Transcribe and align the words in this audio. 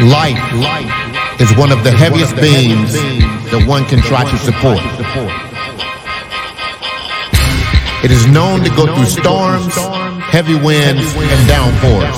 Life, 0.00 0.40
life 0.54 1.40
is 1.42 1.54
one 1.58 1.70
of 1.70 1.84
the 1.84 1.90
heaviest 1.90 2.34
beings 2.36 2.94
that 3.52 3.68
one 3.68 3.84
can 3.84 4.00
try 4.00 4.24
to 4.24 4.36
support. 4.40 4.80
It 8.02 8.10
is 8.10 8.24
known 8.32 8.64
to 8.64 8.70
go 8.70 8.88
through 8.88 9.12
storms, 9.12 9.76
heavy 10.32 10.56
winds, 10.56 11.04
and 11.04 11.40
downpours. 11.44 12.16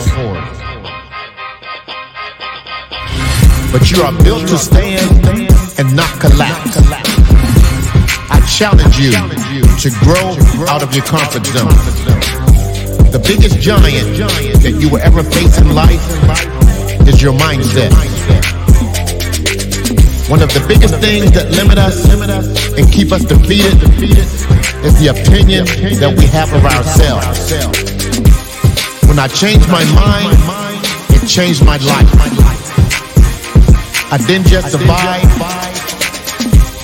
But 3.75 3.91
you 3.91 4.03
are 4.07 4.15
built 4.23 4.47
to 4.47 4.59
stand 4.59 5.27
and 5.75 5.97
not 5.97 6.15
collapse. 6.23 6.79
I 8.31 8.39
challenge 8.47 8.95
you 9.03 9.11
to 9.11 9.91
grow 10.07 10.39
out 10.71 10.85
of 10.85 10.95
your 10.95 11.03
comfort 11.03 11.45
zone. 11.51 11.75
The 13.11 13.19
biggest 13.27 13.59
giant 13.59 14.63
that 14.63 14.79
you 14.79 14.89
will 14.89 15.03
ever 15.03 15.25
face 15.25 15.59
in 15.59 15.75
life 15.75 16.62
is 17.09 17.23
your 17.23 17.33
mindset. 17.33 17.93
One 20.29 20.43
of 20.43 20.53
the 20.53 20.65
biggest 20.69 20.95
things 20.97 21.33
that 21.33 21.51
limit 21.51 21.79
us 21.79 22.09
and 22.77 22.91
keep 22.93 23.13
us 23.13 23.25
defeated 23.25 23.75
is 24.85 24.99
the 25.01 25.09
opinion 25.09 25.65
that 26.01 26.15
we 26.17 26.27
have 26.27 26.53
of 26.53 26.65
ourselves. 26.65 27.53
When 29.09 29.19
I 29.19 29.29
changed 29.29 29.69
my 29.69 29.85
mind, 29.95 30.39
it 31.11 31.27
changed 31.27 31.65
my 31.65 31.77
life. 31.79 32.09
I 34.13 34.19
didn't 34.27 34.47
just 34.47 34.71
survive, 34.73 35.25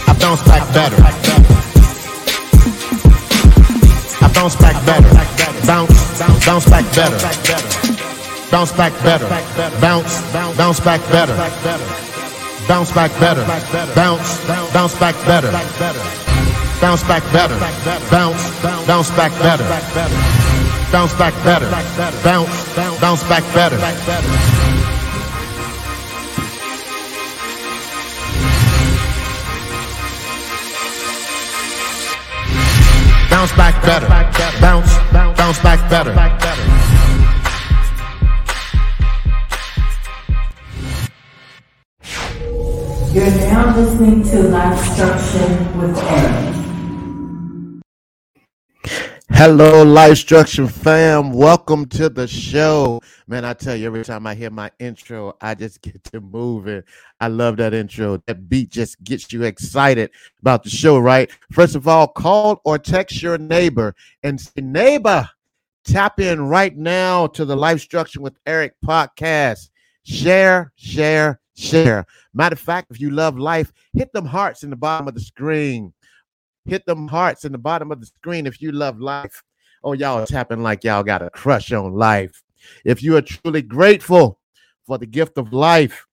I 0.09 0.17
bounced 0.21 0.47
back 0.47 0.65
better. 0.75 0.97
I 4.21 4.33
bounced 4.35 4.59
back 4.61 4.85
better. 4.85 5.11
Bounce, 5.67 6.47
bounce 6.47 6.69
back 6.69 6.85
better. 6.95 7.78
Bounce 8.51 8.73
back 8.73 8.93
better. 9.03 9.29
Bounce, 9.79 10.23
bounce 10.57 10.81
back 10.81 11.03
better. 11.13 11.37
Bounce 12.67 12.93
back 12.93 13.11
better. 13.21 13.45
Bounce, 13.95 14.41
bounce 14.73 14.95
back 14.99 15.15
better. 15.27 15.53
Bounce 16.81 17.03
back 17.03 17.23
better. 17.31 17.59
Bounce, 18.11 18.63
bounce 18.87 19.11
back 19.11 19.33
better. 19.39 19.65
Bounce 20.91 21.15
back 21.15 21.35
better. 21.45 21.69
Bounce, 22.25 22.75
bounce 23.01 23.23
back 23.29 23.45
better. 23.53 23.79
Bounce 33.31 33.53
back 33.53 33.83
better. 33.83 34.09
Bounce, 34.61 35.37
bounce 35.37 35.61
back 35.63 35.91
better. 35.91 36.78
To 44.31 44.43
Life 44.43 44.79
Structure 44.93 45.79
with 45.79 45.97
Eric. 46.03 46.55
Hello, 49.31 49.83
Life 49.83 50.19
Structure 50.19 50.67
fam. 50.67 51.33
Welcome 51.33 51.87
to 51.87 52.11
the 52.11 52.27
show. 52.27 53.01
Man, 53.27 53.47
I 53.47 53.55
tell 53.55 53.75
you, 53.75 53.87
every 53.87 54.05
time 54.05 54.27
I 54.27 54.35
hear 54.35 54.51
my 54.51 54.71
intro, 54.79 55.35
I 55.41 55.55
just 55.55 55.81
get 55.83 56.05
to 56.05 56.21
moving. 56.21 56.83
I 57.19 57.29
love 57.29 57.57
that 57.57 57.73
intro. 57.73 58.23
That 58.27 58.51
beat 58.51 58.69
just 58.69 59.03
gets 59.03 59.33
you 59.33 59.45
excited 59.45 60.11
about 60.43 60.63
the 60.63 60.69
show, 60.69 60.99
right? 60.99 61.31
First 61.51 61.75
of 61.75 61.89
all, 61.89 62.07
call 62.07 62.61
or 62.67 62.77
text 62.77 63.23
your 63.23 63.39
neighbor 63.39 63.95
and 64.23 64.39
say, 64.39 64.61
neighbor, 64.61 65.27
tap 65.85 66.21
in 66.21 66.43
right 66.43 66.77
now 66.77 67.29
to 67.29 67.47
the 67.47 67.57
Life 67.57 67.81
Structure 67.81 68.21
with 68.21 68.37
Eric 68.45 68.75
podcast. 68.85 69.71
Share, 70.05 70.71
share, 70.77 71.41
share. 71.59 72.07
Matter 72.33 72.55
of 72.55 72.61
fact, 72.61 72.91
if 72.91 73.01
you 73.01 73.11
love 73.11 73.39
life, 73.39 73.73
hit 73.93 74.13
them 74.13 74.27
hearts 74.27 74.63
in 74.63 74.71
the 74.71 74.77
bottom 74.77 75.09
of 75.09 75.15
the 75.15 75.21
screen. 75.21 75.93
Hit 76.65 76.87
them 76.87 77.09
hearts 77.09 77.45
in 77.45 77.53
the 77.53 77.59
bottom 77.59 77.91
of 77.91 78.01
the 78.01 78.07
screen 78.07 78.47
if 78.47 78.61
you 78.61 78.73
love 78.73 79.01
life. 79.01 79.43
Oh, 79.83 79.93
y'all 79.93 80.27
tapping 80.27 80.63
like 80.63 80.85
y'all 80.85 81.03
got 81.03 81.23
a 81.23 81.31
crush 81.31 81.73
on 81.73 81.95
life. 81.95 82.43
If 82.85 83.03
you 83.03 83.17
are 83.17 83.23
truly 83.23 83.63
grateful 83.63 84.39
for 84.87 84.99
the 84.99 85.07
gift 85.07 85.39
of 85.39 85.53
life 85.53 86.07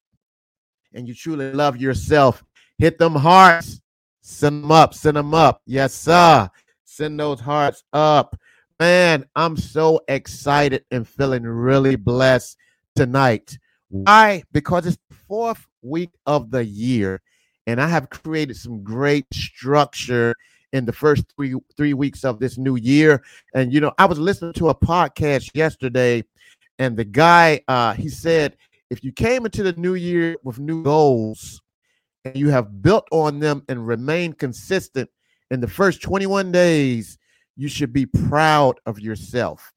and 0.93 1.07
you 1.07 1.13
truly 1.13 1.51
love 1.51 1.77
yourself, 1.77 2.43
hit 2.77 2.99
them 2.99 3.15
hearts. 3.15 3.81
Send 4.21 4.63
them 4.63 4.71
up. 4.71 4.93
Send 4.93 5.17
them 5.17 5.33
up. 5.33 5.61
Yes, 5.65 5.93
sir. 5.93 6.49
Send 6.83 7.19
those 7.19 7.39
hearts 7.39 7.83
up. 7.93 8.39
Man, 8.79 9.25
I'm 9.35 9.55
so 9.55 10.01
excited 10.07 10.83
and 10.91 11.07
feeling 11.07 11.43
really 11.43 11.95
blessed 11.95 12.57
tonight. 12.95 13.57
Why? 14.03 14.43
Because 14.51 14.85
it's 14.85 14.97
the 15.09 15.15
fourth 15.27 15.65
week 15.81 16.11
of 16.25 16.51
the 16.51 16.65
year, 16.65 17.21
and 17.67 17.81
I 17.81 17.87
have 17.87 18.09
created 18.09 18.57
some 18.57 18.83
great 18.83 19.25
structure 19.33 20.35
in 20.73 20.85
the 20.85 20.93
first 20.93 21.23
three 21.35 21.55
three 21.77 21.93
weeks 21.93 22.25
of 22.25 22.39
this 22.39 22.57
new 22.57 22.75
year. 22.75 23.23
And 23.53 23.73
you 23.73 23.79
know, 23.79 23.93
I 23.97 24.05
was 24.05 24.19
listening 24.19 24.53
to 24.53 24.69
a 24.69 24.75
podcast 24.75 25.51
yesterday, 25.53 26.23
and 26.77 26.97
the 26.97 27.05
guy 27.05 27.61
uh, 27.67 27.93
he 27.93 28.09
said, 28.09 28.57
if 28.89 29.03
you 29.03 29.11
came 29.11 29.45
into 29.45 29.63
the 29.63 29.73
new 29.73 29.95
year 29.95 30.35
with 30.43 30.59
new 30.59 30.83
goals 30.83 31.61
and 32.23 32.35
you 32.35 32.49
have 32.49 32.81
built 32.81 33.07
on 33.11 33.39
them 33.39 33.63
and 33.69 33.87
remain 33.87 34.33
consistent 34.33 35.09
in 35.51 35.59
the 35.59 35.67
first 35.67 36.01
21 36.01 36.51
days, 36.51 37.17
you 37.55 37.67
should 37.67 37.93
be 37.93 38.05
proud 38.05 38.79
of 38.85 38.99
yourself 38.99 39.71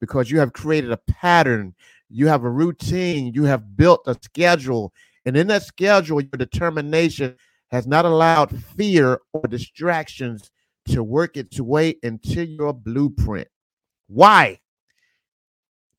because 0.00 0.30
you 0.30 0.38
have 0.38 0.52
created 0.52 0.90
a 0.90 0.96
pattern 0.96 1.74
you 2.10 2.26
have 2.26 2.44
a 2.44 2.50
routine, 2.50 3.32
you 3.34 3.44
have 3.44 3.76
built 3.76 4.02
a 4.06 4.16
schedule, 4.22 4.92
and 5.24 5.36
in 5.36 5.46
that 5.48 5.62
schedule, 5.62 6.20
your 6.20 6.38
determination 6.38 7.36
has 7.70 7.86
not 7.86 8.04
allowed 8.04 8.50
fear 8.76 9.20
or 9.32 9.42
distractions 9.46 10.50
to 10.88 11.02
work 11.02 11.36
its 11.36 11.60
way 11.60 11.94
into 12.02 12.44
your 12.44 12.72
blueprint. 12.72 13.48
Why? 14.08 14.58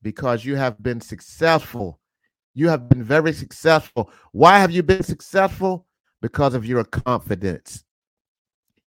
Because 0.02 0.44
you 0.44 0.56
have 0.56 0.82
been 0.82 1.00
successful. 1.00 1.98
You 2.54 2.68
have 2.68 2.88
been 2.88 3.02
very 3.02 3.32
successful. 3.32 4.10
Why 4.32 4.58
have 4.58 4.70
you 4.70 4.82
been 4.82 5.02
successful? 5.02 5.86
Because 6.20 6.54
of 6.54 6.66
your 6.66 6.84
confidence. 6.84 7.84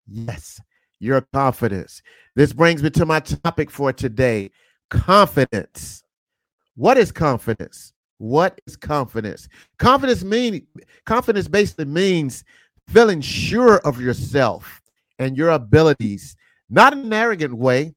Yes, 0.06 0.58
your 0.98 1.20
confidence. 1.32 2.02
This 2.34 2.52
brings 2.52 2.82
me 2.82 2.90
to 2.90 3.04
my 3.04 3.20
topic 3.20 3.70
for 3.70 3.92
today 3.92 4.50
confidence. 4.88 6.02
What 6.80 6.96
is 6.96 7.12
confidence? 7.12 7.92
What 8.16 8.58
is 8.66 8.74
confidence? 8.74 9.50
Confidence 9.78 10.24
mean 10.24 10.66
confidence 11.04 11.46
basically 11.46 11.84
means 11.84 12.42
feeling 12.88 13.20
sure 13.20 13.80
of 13.80 14.00
yourself 14.00 14.80
and 15.18 15.36
your 15.36 15.50
abilities, 15.50 16.36
not 16.70 16.94
in 16.94 17.00
an 17.00 17.12
arrogant 17.12 17.52
way, 17.52 17.94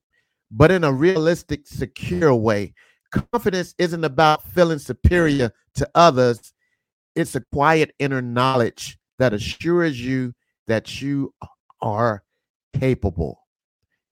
but 0.52 0.70
in 0.70 0.84
a 0.84 0.92
realistic, 0.92 1.66
secure 1.66 2.36
way. 2.36 2.74
Confidence 3.10 3.74
isn't 3.78 4.04
about 4.04 4.44
feeling 4.52 4.80
superior 4.80 5.54
to 5.76 5.90
others. 5.96 6.52
It's 7.16 7.36
a 7.36 7.46
quiet 7.54 7.96
inner 8.00 8.22
knowledge 8.22 8.98
that 9.18 9.32
assures 9.32 9.98
you 9.98 10.34
that 10.68 11.02
you 11.02 11.34
are 11.80 12.22
capable. 12.78 13.48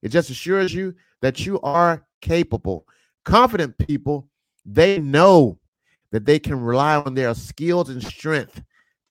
It 0.01 0.13
just 0.13 0.29
assures 0.29 0.73
you 0.73 0.95
that 1.21 1.45
you 1.45 1.59
are 1.59 2.05
capable. 2.21 2.87
Confident 3.25 3.77
people 3.77 4.29
they 4.65 4.99
know 4.99 5.57
that 6.11 6.25
they 6.25 6.39
can 6.39 6.59
rely 6.59 6.95
on 6.97 7.13
their 7.15 7.33
skills 7.33 7.89
and 7.89 8.03
strength 8.03 8.61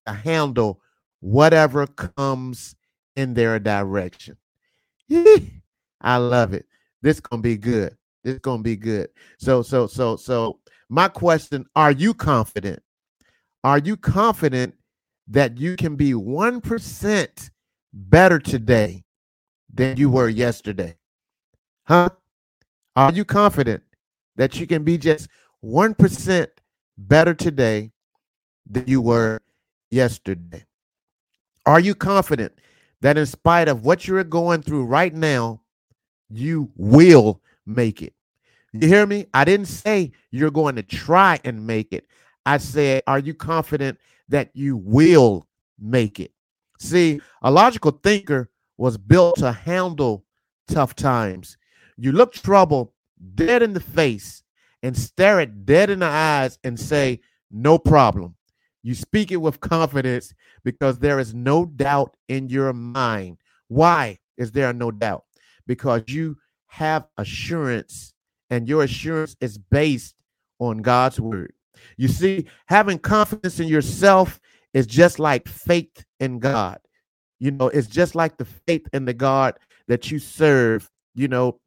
to 0.06 0.12
handle 0.12 0.80
whatever 1.20 1.86
comes 1.86 2.74
in 3.16 3.34
their 3.34 3.58
direction. 3.58 4.36
I 5.10 6.16
love 6.16 6.54
it. 6.54 6.66
This 7.02 7.20
gonna 7.20 7.42
be 7.42 7.56
good. 7.56 7.96
This 8.22 8.38
gonna 8.38 8.62
be 8.62 8.76
good. 8.76 9.08
So, 9.38 9.62
so, 9.62 9.86
so, 9.86 10.16
so 10.16 10.58
my 10.88 11.08
question, 11.08 11.66
are 11.74 11.92
you 11.92 12.14
confident? 12.14 12.82
Are 13.64 13.78
you 13.78 13.96
confident 13.96 14.74
that 15.28 15.58
you 15.58 15.76
can 15.76 15.96
be 15.96 16.12
1% 16.12 17.50
better 17.92 18.38
today 18.38 19.04
than 19.72 19.96
you 19.96 20.10
were 20.10 20.28
yesterday? 20.28 20.96
Huh? 21.84 22.10
Are 22.96 23.12
you 23.12 23.24
confident 23.24 23.82
that 24.36 24.58
you 24.58 24.66
can 24.66 24.84
be 24.84 24.98
just 24.98 25.28
1% 25.64 26.46
better 26.96 27.34
today 27.34 27.92
than 28.68 28.84
you 28.86 29.00
were 29.00 29.40
yesterday? 29.90 30.64
Are 31.66 31.80
you 31.80 31.94
confident 31.94 32.52
that 33.00 33.18
in 33.18 33.26
spite 33.26 33.68
of 33.68 33.84
what 33.84 34.06
you're 34.06 34.24
going 34.24 34.62
through 34.62 34.84
right 34.84 35.14
now, 35.14 35.60
you 36.28 36.70
will 36.76 37.40
make 37.66 38.02
it? 38.02 38.14
You 38.72 38.88
hear 38.88 39.06
me? 39.06 39.26
I 39.34 39.44
didn't 39.44 39.66
say 39.66 40.12
you're 40.30 40.50
going 40.50 40.76
to 40.76 40.82
try 40.82 41.40
and 41.44 41.66
make 41.66 41.92
it. 41.92 42.06
I 42.46 42.58
said, 42.58 43.02
are 43.06 43.18
you 43.18 43.34
confident 43.34 43.98
that 44.28 44.50
you 44.54 44.76
will 44.76 45.46
make 45.78 46.20
it? 46.20 46.32
See, 46.78 47.20
a 47.42 47.50
logical 47.50 47.90
thinker 47.90 48.48
was 48.78 48.96
built 48.96 49.36
to 49.36 49.52
handle 49.52 50.24
tough 50.68 50.94
times. 50.94 51.58
You 51.98 52.12
look 52.12 52.32
trouble 52.32 52.94
dead 53.34 53.62
in 53.62 53.74
the 53.74 53.80
face 53.80 54.42
and 54.82 54.96
stare 54.96 55.40
it 55.40 55.66
dead 55.66 55.90
in 55.90 56.00
the 56.00 56.06
eyes 56.06 56.58
and 56.64 56.78
say, 56.78 57.20
No 57.50 57.78
problem. 57.78 58.36
You 58.82 58.94
speak 58.94 59.30
it 59.30 59.36
with 59.36 59.60
confidence 59.60 60.32
because 60.64 60.98
there 60.98 61.18
is 61.18 61.34
no 61.34 61.66
doubt 61.66 62.16
in 62.28 62.48
your 62.48 62.72
mind. 62.72 63.38
Why 63.68 64.18
is 64.38 64.52
there 64.52 64.72
no 64.72 64.90
doubt? 64.90 65.24
Because 65.66 66.02
you 66.06 66.38
have 66.68 67.06
assurance, 67.18 68.14
and 68.48 68.68
your 68.68 68.84
assurance 68.84 69.36
is 69.40 69.58
based 69.58 70.14
on 70.58 70.78
God's 70.78 71.20
word. 71.20 71.52
You 71.96 72.08
see, 72.08 72.46
having 72.66 72.98
confidence 72.98 73.60
in 73.60 73.68
yourself 73.68 74.40
is 74.72 74.86
just 74.86 75.18
like 75.18 75.48
faith 75.48 76.04
in 76.20 76.38
God. 76.38 76.78
You 77.38 77.50
know, 77.50 77.68
it's 77.68 77.88
just 77.88 78.14
like 78.14 78.36
the 78.36 78.44
faith 78.44 78.86
in 78.92 79.04
the 79.04 79.14
God 79.14 79.58
that 79.88 80.10
you 80.10 80.18
serve. 80.18 80.88
You 81.14 81.28
know, 81.28 81.60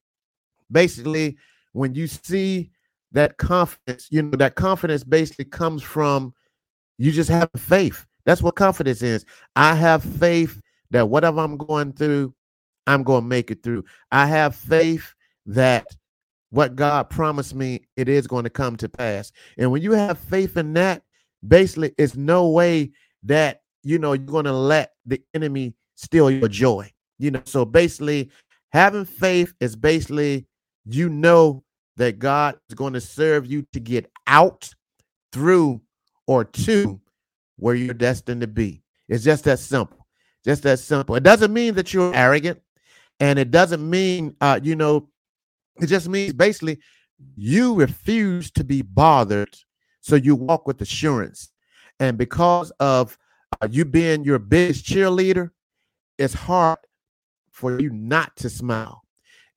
basically, 0.71 1.37
when 1.73 1.95
you 1.95 2.07
see 2.07 2.71
that 3.13 3.37
confidence, 3.37 4.07
you 4.11 4.21
know, 4.21 4.37
that 4.37 4.55
confidence 4.55 5.03
basically 5.03 5.45
comes 5.45 5.81
from 5.81 6.33
you 6.97 7.11
just 7.11 7.29
have 7.29 7.49
faith. 7.57 8.05
That's 8.25 8.41
what 8.41 8.55
confidence 8.55 9.01
is. 9.01 9.25
I 9.55 9.75
have 9.75 10.03
faith 10.03 10.61
that 10.91 11.09
whatever 11.09 11.41
I'm 11.41 11.57
going 11.57 11.93
through, 11.93 12.33
I'm 12.87 13.03
going 13.03 13.23
to 13.23 13.27
make 13.27 13.51
it 13.51 13.63
through. 13.63 13.85
I 14.11 14.25
have 14.27 14.55
faith 14.55 15.13
that 15.45 15.87
what 16.49 16.75
God 16.75 17.09
promised 17.09 17.55
me, 17.55 17.81
it 17.97 18.07
is 18.07 18.27
going 18.27 18.43
to 18.43 18.49
come 18.49 18.77
to 18.77 18.89
pass. 18.89 19.31
And 19.57 19.71
when 19.71 19.81
you 19.81 19.91
have 19.93 20.19
faith 20.19 20.55
in 20.55 20.73
that, 20.73 21.01
basically, 21.45 21.93
it's 21.97 22.15
no 22.15 22.49
way 22.49 22.91
that 23.23 23.61
you 23.83 23.97
know 23.99 24.13
you're 24.13 24.25
going 24.25 24.45
to 24.45 24.53
let 24.53 24.91
the 25.05 25.21
enemy 25.33 25.73
steal 25.95 26.29
your 26.29 26.47
joy. 26.47 26.91
You 27.17 27.31
know, 27.31 27.41
so 27.45 27.65
basically, 27.65 28.29
having 28.71 29.05
faith 29.05 29.53
is 29.59 29.75
basically 29.75 30.45
you 30.85 31.09
know 31.09 31.63
that 31.97 32.19
God 32.19 32.55
is 32.69 32.75
going 32.75 32.93
to 32.93 33.01
serve 33.01 33.45
you 33.45 33.65
to 33.73 33.79
get 33.79 34.11
out, 34.27 34.69
through, 35.31 35.81
or 36.27 36.43
to 36.43 36.99
where 37.57 37.75
you're 37.75 37.93
destined 37.93 38.41
to 38.41 38.47
be. 38.47 38.83
It's 39.07 39.23
just 39.23 39.43
that 39.45 39.59
simple. 39.59 40.07
Just 40.43 40.63
that 40.63 40.79
simple. 40.79 41.15
It 41.15 41.23
doesn't 41.23 41.53
mean 41.53 41.75
that 41.75 41.93
you're 41.93 42.13
arrogant, 42.13 42.61
and 43.19 43.39
it 43.39 43.51
doesn't 43.51 43.87
mean, 43.87 44.35
uh, 44.41 44.59
you 44.61 44.75
know, 44.75 45.09
it 45.81 45.87
just 45.87 46.09
means 46.09 46.33
basically 46.33 46.79
you 47.35 47.75
refuse 47.75 48.51
to 48.51 48.63
be 48.63 48.81
bothered, 48.81 49.55
so 50.01 50.15
you 50.15 50.35
walk 50.35 50.67
with 50.67 50.81
assurance. 50.81 51.49
And 51.99 52.17
because 52.17 52.71
of 52.79 53.17
uh, 53.61 53.67
you 53.71 53.85
being 53.85 54.23
your 54.23 54.39
biggest 54.39 54.85
cheerleader, 54.85 55.51
it's 56.17 56.33
hard 56.33 56.79
for 57.51 57.79
you 57.79 57.89
not 57.89 58.35
to 58.37 58.49
smile. 58.49 59.03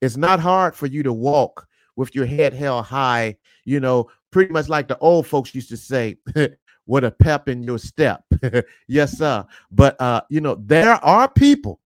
It's 0.01 0.17
not 0.17 0.39
hard 0.39 0.75
for 0.75 0.85
you 0.85 1.03
to 1.03 1.11
walk 1.11 1.66
with 1.97 2.15
your 2.15 2.25
head 2.25 2.53
held 2.53 2.85
high, 2.85 3.35
you 3.65 3.81
know, 3.81 4.09
pretty 4.31 4.53
much 4.53 4.69
like 4.69 4.87
the 4.87 4.97
old 4.99 5.27
folks 5.27 5.53
used 5.53 5.69
to 5.69 5.77
say, 5.77 6.17
with 6.85 7.03
a 7.03 7.11
pep 7.11 7.49
in 7.49 7.63
your 7.63 7.77
step. 7.77 8.23
yes, 8.87 9.17
sir. 9.17 9.45
But 9.69 9.99
uh, 9.99 10.21
you 10.29 10.39
know, 10.39 10.55
there 10.55 10.93
are 11.03 11.29
people. 11.29 11.81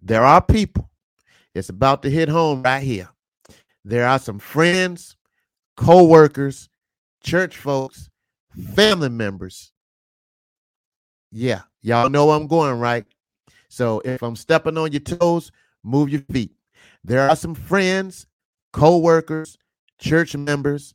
There 0.00 0.24
are 0.24 0.40
people. 0.40 0.90
It's 1.54 1.68
about 1.68 2.02
to 2.02 2.10
hit 2.10 2.28
home 2.28 2.62
right 2.62 2.82
here. 2.82 3.08
There 3.84 4.06
are 4.06 4.18
some 4.18 4.38
friends, 4.38 5.16
co-workers, 5.76 6.68
church 7.22 7.56
folks, 7.56 8.08
family 8.74 9.10
members. 9.10 9.72
Yeah, 11.30 11.62
y'all 11.82 12.08
know 12.08 12.30
I'm 12.30 12.46
going, 12.46 12.78
right? 12.78 13.04
So 13.68 14.00
if 14.04 14.22
I'm 14.22 14.36
stepping 14.36 14.78
on 14.78 14.92
your 14.92 15.00
toes, 15.00 15.52
move 15.82 16.08
your 16.08 16.22
feet. 16.32 16.52
There 17.02 17.28
are 17.28 17.36
some 17.36 17.54
friends, 17.54 18.26
co-workers, 18.74 19.56
church 20.00 20.36
members, 20.36 20.94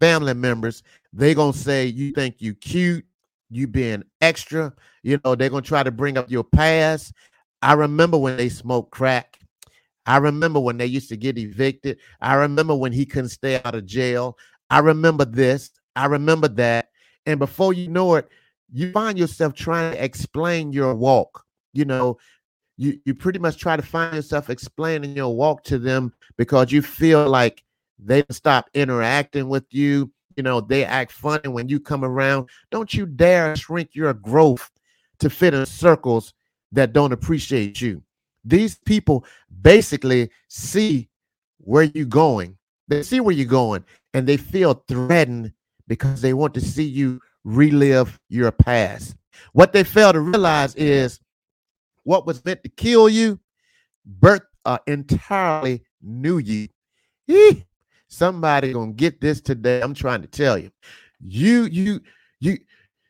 family 0.00 0.34
members. 0.34 0.82
They 1.12 1.34
gonna 1.34 1.52
say 1.52 1.86
you 1.86 2.10
think 2.12 2.36
you 2.40 2.52
cute, 2.54 3.04
you 3.48 3.68
being 3.68 4.02
extra. 4.20 4.74
You 5.04 5.20
know 5.24 5.34
they're 5.36 5.48
gonna 5.48 5.62
try 5.62 5.84
to 5.84 5.92
bring 5.92 6.18
up 6.18 6.30
your 6.30 6.42
past. 6.42 7.12
I 7.62 7.74
remember 7.74 8.18
when 8.18 8.36
they 8.36 8.48
smoked 8.48 8.90
crack. 8.90 9.38
I 10.04 10.16
remember 10.16 10.58
when 10.58 10.78
they 10.78 10.86
used 10.86 11.08
to 11.10 11.16
get 11.16 11.38
evicted. 11.38 11.98
I 12.20 12.34
remember 12.34 12.74
when 12.74 12.92
he 12.92 13.06
couldn't 13.06 13.28
stay 13.28 13.60
out 13.64 13.76
of 13.76 13.86
jail. 13.86 14.36
I 14.68 14.80
remember 14.80 15.24
this. 15.24 15.70
I 15.94 16.06
remember 16.06 16.48
that. 16.48 16.88
And 17.24 17.38
before 17.38 17.72
you 17.72 17.86
know 17.86 18.16
it, 18.16 18.28
you 18.72 18.90
find 18.90 19.16
yourself 19.16 19.54
trying 19.54 19.92
to 19.92 20.04
explain 20.04 20.72
your 20.72 20.94
walk. 20.96 21.44
You 21.72 21.84
know, 21.84 22.18
you 22.76 22.98
you 23.04 23.14
pretty 23.14 23.38
much 23.38 23.58
try 23.58 23.76
to 23.76 23.82
find 23.82 24.14
yourself 24.14 24.50
explaining 24.50 25.16
your 25.16 25.34
walk 25.34 25.64
to 25.64 25.78
them 25.78 26.12
because 26.36 26.72
you 26.72 26.82
feel 26.82 27.28
like 27.28 27.62
they 27.98 28.24
stop 28.30 28.68
interacting 28.74 29.48
with 29.48 29.64
you. 29.70 30.10
You 30.36 30.42
know, 30.42 30.60
they 30.60 30.84
act 30.84 31.12
funny 31.12 31.48
when 31.48 31.68
you 31.68 31.78
come 31.78 32.04
around. 32.04 32.48
Don't 32.70 32.92
you 32.94 33.06
dare 33.06 33.54
shrink 33.54 33.90
your 33.94 34.14
growth 34.14 34.70
to 35.18 35.28
fit 35.30 35.54
in 35.54 35.66
circles 35.66 36.32
that 36.72 36.92
don't 36.92 37.12
appreciate 37.12 37.80
you. 37.80 38.02
These 38.44 38.76
people 38.86 39.24
basically 39.60 40.30
see 40.48 41.08
where 41.58 41.84
you're 41.84 42.06
going. 42.06 42.56
They 42.88 43.02
see 43.02 43.20
where 43.20 43.34
you're 43.34 43.46
going 43.46 43.84
and 44.14 44.26
they 44.26 44.36
feel 44.36 44.82
threatened 44.88 45.52
because 45.86 46.20
they 46.20 46.32
want 46.34 46.54
to 46.54 46.60
see 46.60 46.84
you 46.84 47.20
relive 47.44 48.18
your 48.28 48.50
past. 48.50 49.14
What 49.52 49.72
they 49.72 49.84
fail 49.84 50.12
to 50.12 50.20
realize 50.20 50.74
is 50.74 51.20
what 52.04 52.26
was 52.26 52.44
meant 52.44 52.62
to 52.64 52.68
kill 52.68 53.08
you, 53.08 53.38
birth 54.04 54.42
uh, 54.64 54.78
entirely 54.86 55.82
new 56.02 56.38
you. 56.38 56.68
Somebody 58.08 58.72
gonna 58.72 58.92
get 58.92 59.20
this 59.20 59.40
today. 59.40 59.80
I'm 59.80 59.94
trying 59.94 60.22
to 60.22 60.28
tell 60.28 60.58
you. 60.58 60.70
You, 61.24 61.64
you, 61.64 62.00
you, 62.40 62.58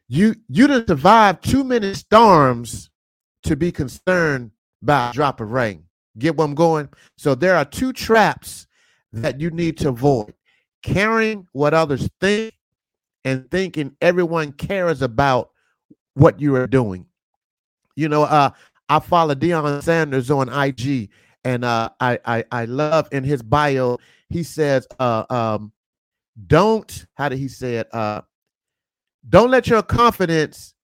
you, 0.09 0.35
you 0.49 0.67
done 0.67 0.87
survived 0.87 1.43
too 1.45 1.65
many 1.65 1.95
storms 1.95 2.91
to 3.45 3.57
be 3.57 3.73
concerned 3.73 4.53
by 4.81 5.11
a 5.11 5.13
drop 5.13 5.41
of 5.41 5.51
rain. 5.51 5.85
Get 6.19 6.37
where 6.37 6.47
I'm 6.47 6.55
going? 6.55 6.89
So 7.17 7.35
there 7.35 7.57
are 7.57 7.65
two 7.65 7.93
traps 7.93 8.67
that 9.13 9.41
you 9.41 9.51
need 9.51 9.79
to 9.79 9.89
avoid 9.89 10.35
caring 10.83 11.47
what 11.53 11.75
others 11.75 12.09
think 12.21 12.55
and 13.25 13.51
thinking 13.51 13.97
everyone 14.01 14.53
cares 14.53 15.01
about 15.01 15.51
what 16.15 16.41
you 16.41 16.55
are 16.57 16.67
doing. 16.67 17.07
You 17.95 18.09
know, 18.09 18.25
uh, 18.25 18.51
I 18.89 18.99
follow 19.01 19.35
Deion 19.35 19.83
Sanders 19.83 20.31
on 20.31 20.49
IG, 20.49 21.11
and 21.45 21.65
uh, 21.65 21.91
I, 22.01 22.19
I 22.25 22.45
I 22.51 22.65
love 22.67 23.09
in 23.13 23.25
his 23.25 23.43
bio 23.43 23.99
he 24.33 24.43
says, 24.43 24.87
uh, 24.99 25.25
um, 25.31 25.73
"Don't 26.47 27.07
how 27.15 27.29
did 27.29 27.39
he 27.39 27.49
say 27.49 27.77
it? 27.77 27.95
Uh, 27.95 28.23
don't 29.29 29.51
let 29.51 29.69
your 29.69 29.83
confidence 29.83 30.75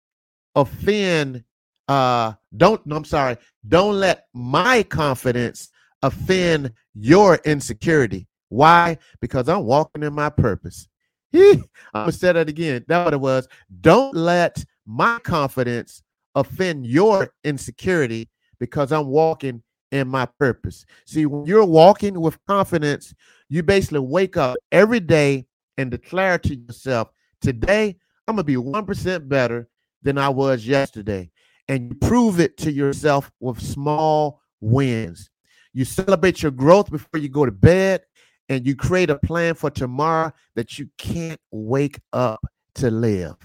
offend 0.54 1.44
uh 1.88 2.32
don't 2.56 2.84
no, 2.86 2.96
I'm 2.96 3.04
sorry, 3.04 3.36
don't 3.66 3.94
let 3.94 4.26
my 4.34 4.82
confidence 4.82 5.70
offend 6.02 6.72
your 6.94 7.36
insecurity. 7.44 8.26
Why? 8.50 8.98
Because 9.20 9.48
I'm 9.48 9.64
walking 9.64 10.02
in 10.02 10.12
my 10.12 10.30
purpose. 10.30 10.88
I'm 11.34 11.64
gonna 11.94 12.12
say 12.12 12.32
that 12.32 12.48
again. 12.48 12.84
That's 12.86 13.06
what 13.06 13.14
it 13.14 13.20
was. 13.20 13.48
Don't 13.80 14.14
let 14.14 14.64
my 14.86 15.18
confidence 15.20 16.02
offend 16.38 16.86
your 16.86 17.32
insecurity 17.44 18.28
because 18.58 18.92
I'm 18.92 19.06
walking 19.06 19.62
in 19.92 20.08
my 20.08 20.26
purpose. 20.38 20.84
See, 21.06 21.26
when 21.26 21.46
you're 21.46 21.64
walking 21.64 22.20
with 22.20 22.38
confidence, 22.46 23.14
you 23.48 23.62
basically 23.62 24.00
wake 24.00 24.36
up 24.36 24.56
every 24.72 25.00
day 25.00 25.46
and 25.76 25.90
declare 25.90 26.38
to 26.38 26.54
yourself, 26.54 27.10
today 27.40 27.96
I'm 28.26 28.36
gonna 28.36 28.44
be 28.44 28.56
1% 28.56 29.28
better 29.28 29.68
than 30.02 30.18
I 30.18 30.28
was 30.28 30.66
yesterday 30.66 31.30
and 31.68 31.90
you 31.90 31.94
prove 31.94 32.40
it 32.40 32.56
to 32.58 32.72
yourself 32.72 33.30
with 33.40 33.60
small 33.60 34.40
wins. 34.60 35.30
You 35.74 35.84
celebrate 35.84 36.42
your 36.42 36.50
growth 36.50 36.90
before 36.90 37.20
you 37.20 37.28
go 37.28 37.44
to 37.44 37.52
bed, 37.52 38.02
and 38.48 38.66
you 38.66 38.74
create 38.74 39.10
a 39.10 39.18
plan 39.18 39.54
for 39.54 39.70
tomorrow 39.70 40.32
that 40.54 40.78
you 40.78 40.88
can't 40.96 41.40
wake 41.50 42.00
up 42.14 42.40
to 42.76 42.90
live. 42.90 43.36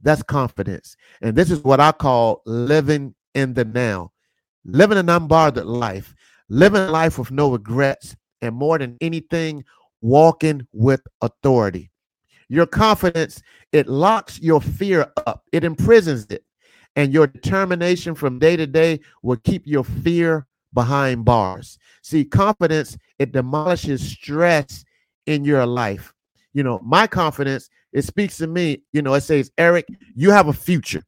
That's 0.00 0.22
confidence. 0.22 0.96
And 1.22 1.36
this 1.36 1.50
is 1.50 1.62
what 1.64 1.80
I 1.80 1.92
call 1.92 2.42
living 2.46 3.14
in 3.34 3.54
the 3.54 3.64
now, 3.64 4.12
living 4.64 4.98
an 4.98 5.06
unbothered 5.06 5.64
life, 5.64 6.14
living 6.48 6.80
a 6.82 6.90
life 6.90 7.18
with 7.18 7.30
no 7.30 7.50
regrets, 7.50 8.16
and 8.40 8.54
more 8.54 8.78
than 8.78 8.96
anything, 9.00 9.64
walking 10.00 10.66
with 10.72 11.02
authority. 11.20 11.90
Your 12.48 12.66
confidence, 12.66 13.42
it 13.72 13.88
locks 13.88 14.40
your 14.40 14.60
fear 14.60 15.12
up, 15.26 15.42
it 15.52 15.64
imprisons 15.64 16.26
it 16.30 16.44
and 16.98 17.12
your 17.12 17.28
determination 17.28 18.12
from 18.12 18.40
day 18.40 18.56
to 18.56 18.66
day 18.66 18.98
will 19.22 19.36
keep 19.36 19.62
your 19.64 19.84
fear 19.84 20.48
behind 20.74 21.24
bars. 21.24 21.78
See, 22.02 22.24
confidence, 22.24 22.98
it 23.20 23.30
demolishes 23.30 24.02
stress 24.02 24.84
in 25.24 25.44
your 25.44 25.64
life. 25.64 26.12
You 26.54 26.64
know, 26.64 26.80
my 26.84 27.06
confidence, 27.06 27.70
it 27.98 28.04
speaks 28.04 28.38
to 28.38 28.46
me, 28.46 28.82
you 28.92 29.02
know, 29.02 29.14
it 29.14 29.22
says, 29.22 29.50
Eric, 29.58 29.88
you 30.14 30.30
have 30.30 30.48
a 30.48 30.52
future, 30.52 31.02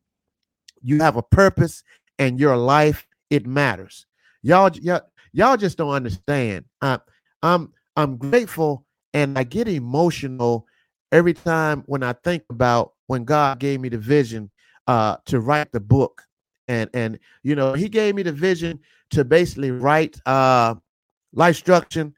you 0.83 1.01
have 1.01 1.17
a 1.17 1.23
purpose, 1.23 1.83
and 2.19 2.39
your 2.39 2.57
life, 2.57 3.07
it 3.31 3.47
matters. 3.47 4.07
Y'all, 4.43 4.71
y'all, 4.77 5.03
y'all 5.33 5.57
just 5.57 5.79
don't 5.79 5.91
understand. 5.91 6.65
Uh, 6.83 6.99
I'm 7.43 7.73
I'm 7.97 8.17
grateful 8.17 8.85
and 9.15 9.39
I 9.39 9.45
get 9.45 9.69
emotional 9.69 10.67
every 11.13 11.35
time 11.35 11.83
when 11.87 12.03
I 12.03 12.13
think 12.13 12.43
about 12.51 12.93
when 13.07 13.25
God 13.25 13.59
gave 13.59 13.81
me 13.81 13.89
the 13.89 13.99
vision 13.99 14.51
uh, 14.87 15.17
to 15.27 15.41
write 15.41 15.73
the 15.73 15.81
book, 15.81 16.23
and 16.69 16.91
and 16.95 17.19
you 17.43 17.55
know 17.55 17.73
He 17.73 17.89
gave 17.89 18.15
me 18.15 18.23
the 18.23 18.33
vision 18.33 18.81
to 19.11 19.25
basically 19.25 19.71
write 19.71 20.21
uh, 20.27 20.75
life 21.33 21.57
structure. 21.57 22.13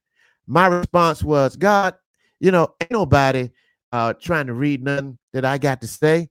My 0.46 0.66
response 0.66 1.22
was, 1.22 1.56
God, 1.56 1.94
you 2.40 2.50
know, 2.50 2.74
ain't 2.80 2.90
nobody 2.90 3.50
uh, 3.92 4.14
trying 4.14 4.46
to 4.46 4.54
read 4.54 4.82
nothing 4.82 5.18
that 5.32 5.44
I 5.44 5.58
got 5.58 5.80
to 5.82 5.86
say, 5.86 6.28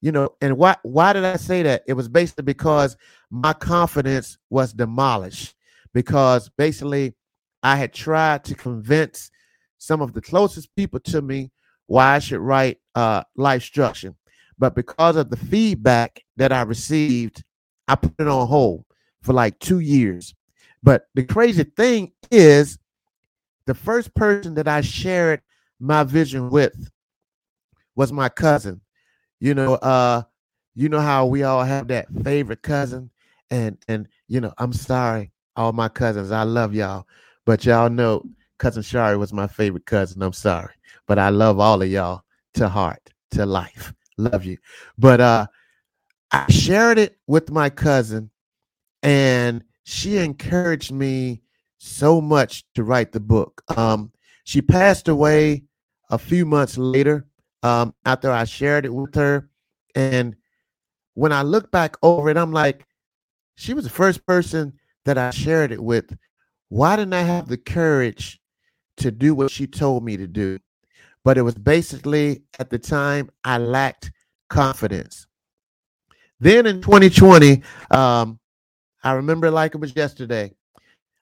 you 0.00 0.12
know. 0.12 0.30
And 0.40 0.56
why 0.56 0.76
why 0.82 1.12
did 1.12 1.24
I 1.24 1.36
say 1.36 1.62
that? 1.62 1.82
It 1.86 1.92
was 1.92 2.08
basically 2.08 2.44
because 2.44 2.96
my 3.30 3.52
confidence 3.52 4.38
was 4.50 4.72
demolished 4.72 5.54
because 5.92 6.48
basically 6.56 7.14
I 7.62 7.76
had 7.76 7.92
tried 7.92 8.44
to 8.44 8.54
convince 8.54 9.30
some 9.78 10.00
of 10.00 10.12
the 10.12 10.22
closest 10.22 10.74
people 10.74 11.00
to 11.00 11.22
me 11.22 11.50
why 11.86 12.14
I 12.14 12.18
should 12.18 12.40
write 12.40 12.78
uh, 12.94 13.24
life 13.36 13.62
structure. 13.62 14.14
But 14.58 14.74
because 14.74 15.16
of 15.16 15.28
the 15.28 15.36
feedback 15.36 16.22
that 16.36 16.52
I 16.52 16.62
received, 16.62 17.42
I 17.88 17.96
put 17.96 18.14
it 18.18 18.28
on 18.28 18.46
hold 18.46 18.84
for 19.22 19.32
like 19.32 19.58
two 19.58 19.80
years. 19.80 20.34
But 20.82 21.08
the 21.14 21.24
crazy 21.24 21.64
thing 21.64 22.12
is, 22.30 22.78
the 23.66 23.74
first 23.74 24.14
person 24.14 24.54
that 24.54 24.66
I 24.66 24.80
shared 24.80 25.40
my 25.78 26.04
vision 26.04 26.50
with 26.50 26.90
was 27.94 28.12
my 28.12 28.28
cousin. 28.28 28.80
You 29.40 29.54
know, 29.54 29.74
uh, 29.74 30.22
you 30.74 30.88
know 30.88 31.00
how 31.00 31.26
we 31.26 31.42
all 31.42 31.64
have 31.64 31.88
that 31.88 32.06
favorite 32.22 32.62
cousin, 32.62 33.10
and 33.50 33.76
and 33.88 34.08
you 34.28 34.40
know, 34.40 34.52
I'm 34.58 34.72
sorry, 34.72 35.32
all 35.56 35.72
my 35.72 35.88
cousins, 35.88 36.30
I 36.30 36.44
love 36.44 36.74
y'all, 36.74 37.06
but 37.44 37.64
y'all 37.64 37.90
know 37.90 38.24
cousin 38.58 38.82
Shari 38.82 39.16
was 39.16 39.32
my 39.32 39.48
favorite 39.48 39.86
cousin. 39.86 40.22
I'm 40.22 40.32
sorry, 40.32 40.72
but 41.06 41.18
I 41.18 41.30
love 41.30 41.58
all 41.58 41.82
of 41.82 41.88
y'all 41.88 42.22
to 42.54 42.68
heart, 42.68 43.10
to 43.32 43.44
life. 43.44 43.92
Love 44.18 44.44
you. 44.44 44.58
But 44.98 45.20
uh 45.20 45.46
I 46.30 46.50
shared 46.50 46.98
it 46.98 47.18
with 47.26 47.50
my 47.50 47.70
cousin 47.70 48.30
and 49.02 49.64
she 49.84 50.18
encouraged 50.18 50.92
me 50.92 51.42
so 51.78 52.20
much 52.20 52.64
to 52.74 52.84
write 52.84 53.12
the 53.12 53.20
book. 53.20 53.62
Um 53.76 54.12
she 54.44 54.62
passed 54.62 55.08
away 55.08 55.64
a 56.10 56.18
few 56.18 56.46
months 56.46 56.78
later 56.78 57.26
um 57.62 57.94
after 58.04 58.30
I 58.30 58.44
shared 58.44 58.84
it 58.84 58.94
with 58.94 59.14
her 59.14 59.48
and 59.94 60.36
when 61.14 61.32
I 61.32 61.42
look 61.42 61.70
back 61.70 61.96
over 62.02 62.30
it 62.30 62.36
I'm 62.36 62.52
like 62.52 62.86
she 63.56 63.74
was 63.74 63.84
the 63.84 63.90
first 63.90 64.26
person 64.26 64.74
that 65.04 65.18
I 65.18 65.30
shared 65.30 65.72
it 65.72 65.82
with. 65.82 66.16
Why 66.68 66.96
didn't 66.96 67.14
I 67.14 67.22
have 67.22 67.48
the 67.48 67.58
courage 67.58 68.40
to 68.98 69.10
do 69.10 69.34
what 69.34 69.50
she 69.50 69.66
told 69.66 70.04
me 70.04 70.16
to 70.16 70.26
do? 70.26 70.58
but 71.24 71.38
it 71.38 71.42
was 71.42 71.54
basically 71.54 72.42
at 72.58 72.70
the 72.70 72.78
time 72.78 73.30
I 73.44 73.58
lacked 73.58 74.12
confidence. 74.48 75.26
Then 76.40 76.66
in 76.66 76.82
2020, 76.82 77.62
um, 77.90 78.38
I 79.04 79.12
remember 79.12 79.50
like 79.50 79.74
it 79.74 79.80
was 79.80 79.94
yesterday. 79.94 80.52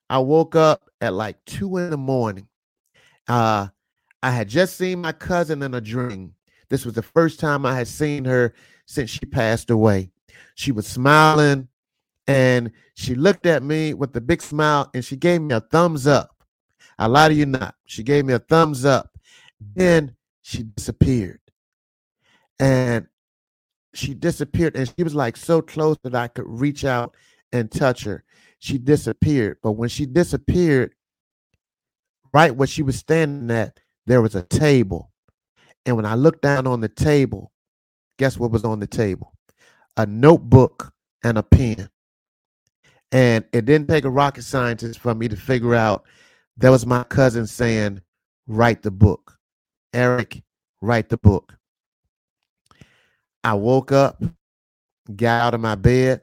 I 0.08 0.18
woke 0.18 0.56
up 0.56 0.82
at 1.00 1.12
like 1.12 1.36
two 1.44 1.76
in 1.76 1.90
the 1.90 1.96
morning. 1.98 2.48
Uh, 3.28 3.68
I 4.22 4.30
had 4.30 4.48
just 4.48 4.76
seen 4.76 5.00
my 5.00 5.12
cousin 5.12 5.62
in 5.62 5.74
a 5.74 5.80
dream. 5.80 6.34
This 6.68 6.84
was 6.84 6.94
the 6.94 7.02
first 7.02 7.40
time 7.40 7.64
I 7.66 7.74
had 7.74 7.88
seen 7.88 8.24
her 8.26 8.54
since 8.86 9.10
she 9.10 9.20
passed 9.20 9.70
away. 9.70 10.10
She 10.54 10.72
was 10.72 10.86
smiling 10.86 11.68
and 12.26 12.70
she 12.94 13.14
looked 13.14 13.46
at 13.46 13.62
me 13.62 13.94
with 13.94 14.14
a 14.16 14.20
big 14.20 14.42
smile 14.42 14.90
and 14.94 15.04
she 15.04 15.16
gave 15.16 15.40
me 15.40 15.54
a 15.54 15.60
thumbs 15.60 16.06
up. 16.06 16.36
I 16.98 17.06
lie 17.06 17.28
to 17.28 17.34
you 17.34 17.46
not. 17.46 17.74
She 17.86 18.02
gave 18.02 18.24
me 18.24 18.34
a 18.34 18.38
thumbs 18.38 18.84
up. 18.84 19.18
Then 19.74 20.14
she 20.42 20.62
disappeared. 20.62 21.40
And 22.58 23.06
she 23.94 24.14
disappeared 24.14 24.76
and 24.76 24.92
she 24.96 25.02
was 25.02 25.14
like 25.14 25.36
so 25.36 25.62
close 25.62 25.96
that 26.04 26.14
I 26.14 26.28
could 26.28 26.46
reach 26.46 26.84
out 26.84 27.16
and 27.52 27.70
touch 27.70 28.04
her. 28.04 28.22
She 28.58 28.76
disappeared. 28.76 29.56
But 29.62 29.72
when 29.72 29.88
she 29.88 30.04
disappeared, 30.06 30.94
right 32.32 32.54
where 32.54 32.68
she 32.68 32.82
was 32.82 32.96
standing 32.96 33.50
at, 33.56 33.79
there 34.06 34.22
was 34.22 34.34
a 34.34 34.42
table. 34.42 35.10
And 35.86 35.96
when 35.96 36.06
I 36.06 36.14
looked 36.14 36.42
down 36.42 36.66
on 36.66 36.80
the 36.80 36.88
table, 36.88 37.52
guess 38.18 38.38
what 38.38 38.50
was 38.50 38.64
on 38.64 38.80
the 38.80 38.86
table? 38.86 39.34
A 39.96 40.06
notebook 40.06 40.92
and 41.24 41.38
a 41.38 41.42
pen. 41.42 41.88
And 43.12 43.44
it 43.52 43.64
didn't 43.64 43.88
take 43.88 44.04
a 44.04 44.10
rocket 44.10 44.42
scientist 44.42 45.00
for 45.00 45.14
me 45.14 45.28
to 45.28 45.36
figure 45.36 45.74
out 45.74 46.04
that 46.58 46.70
was 46.70 46.86
my 46.86 47.02
cousin 47.04 47.46
saying, 47.46 48.00
write 48.46 48.82
the 48.82 48.90
book. 48.90 49.36
Eric, 49.92 50.42
write 50.80 51.08
the 51.08 51.16
book. 51.16 51.56
I 53.42 53.54
woke 53.54 53.90
up, 53.90 54.22
got 55.16 55.40
out 55.40 55.54
of 55.54 55.60
my 55.60 55.74
bed, 55.74 56.22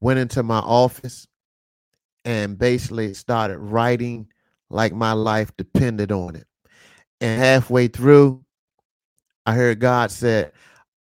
went 0.00 0.18
into 0.18 0.42
my 0.42 0.58
office, 0.58 1.26
and 2.24 2.58
basically 2.58 3.14
started 3.14 3.58
writing 3.58 4.28
like 4.70 4.92
my 4.92 5.12
life 5.12 5.56
depended 5.56 6.12
on 6.12 6.36
it. 6.36 6.46
And 7.20 7.40
halfway 7.40 7.88
through, 7.88 8.44
I 9.46 9.54
heard 9.54 9.80
God 9.80 10.10
said, 10.10 10.52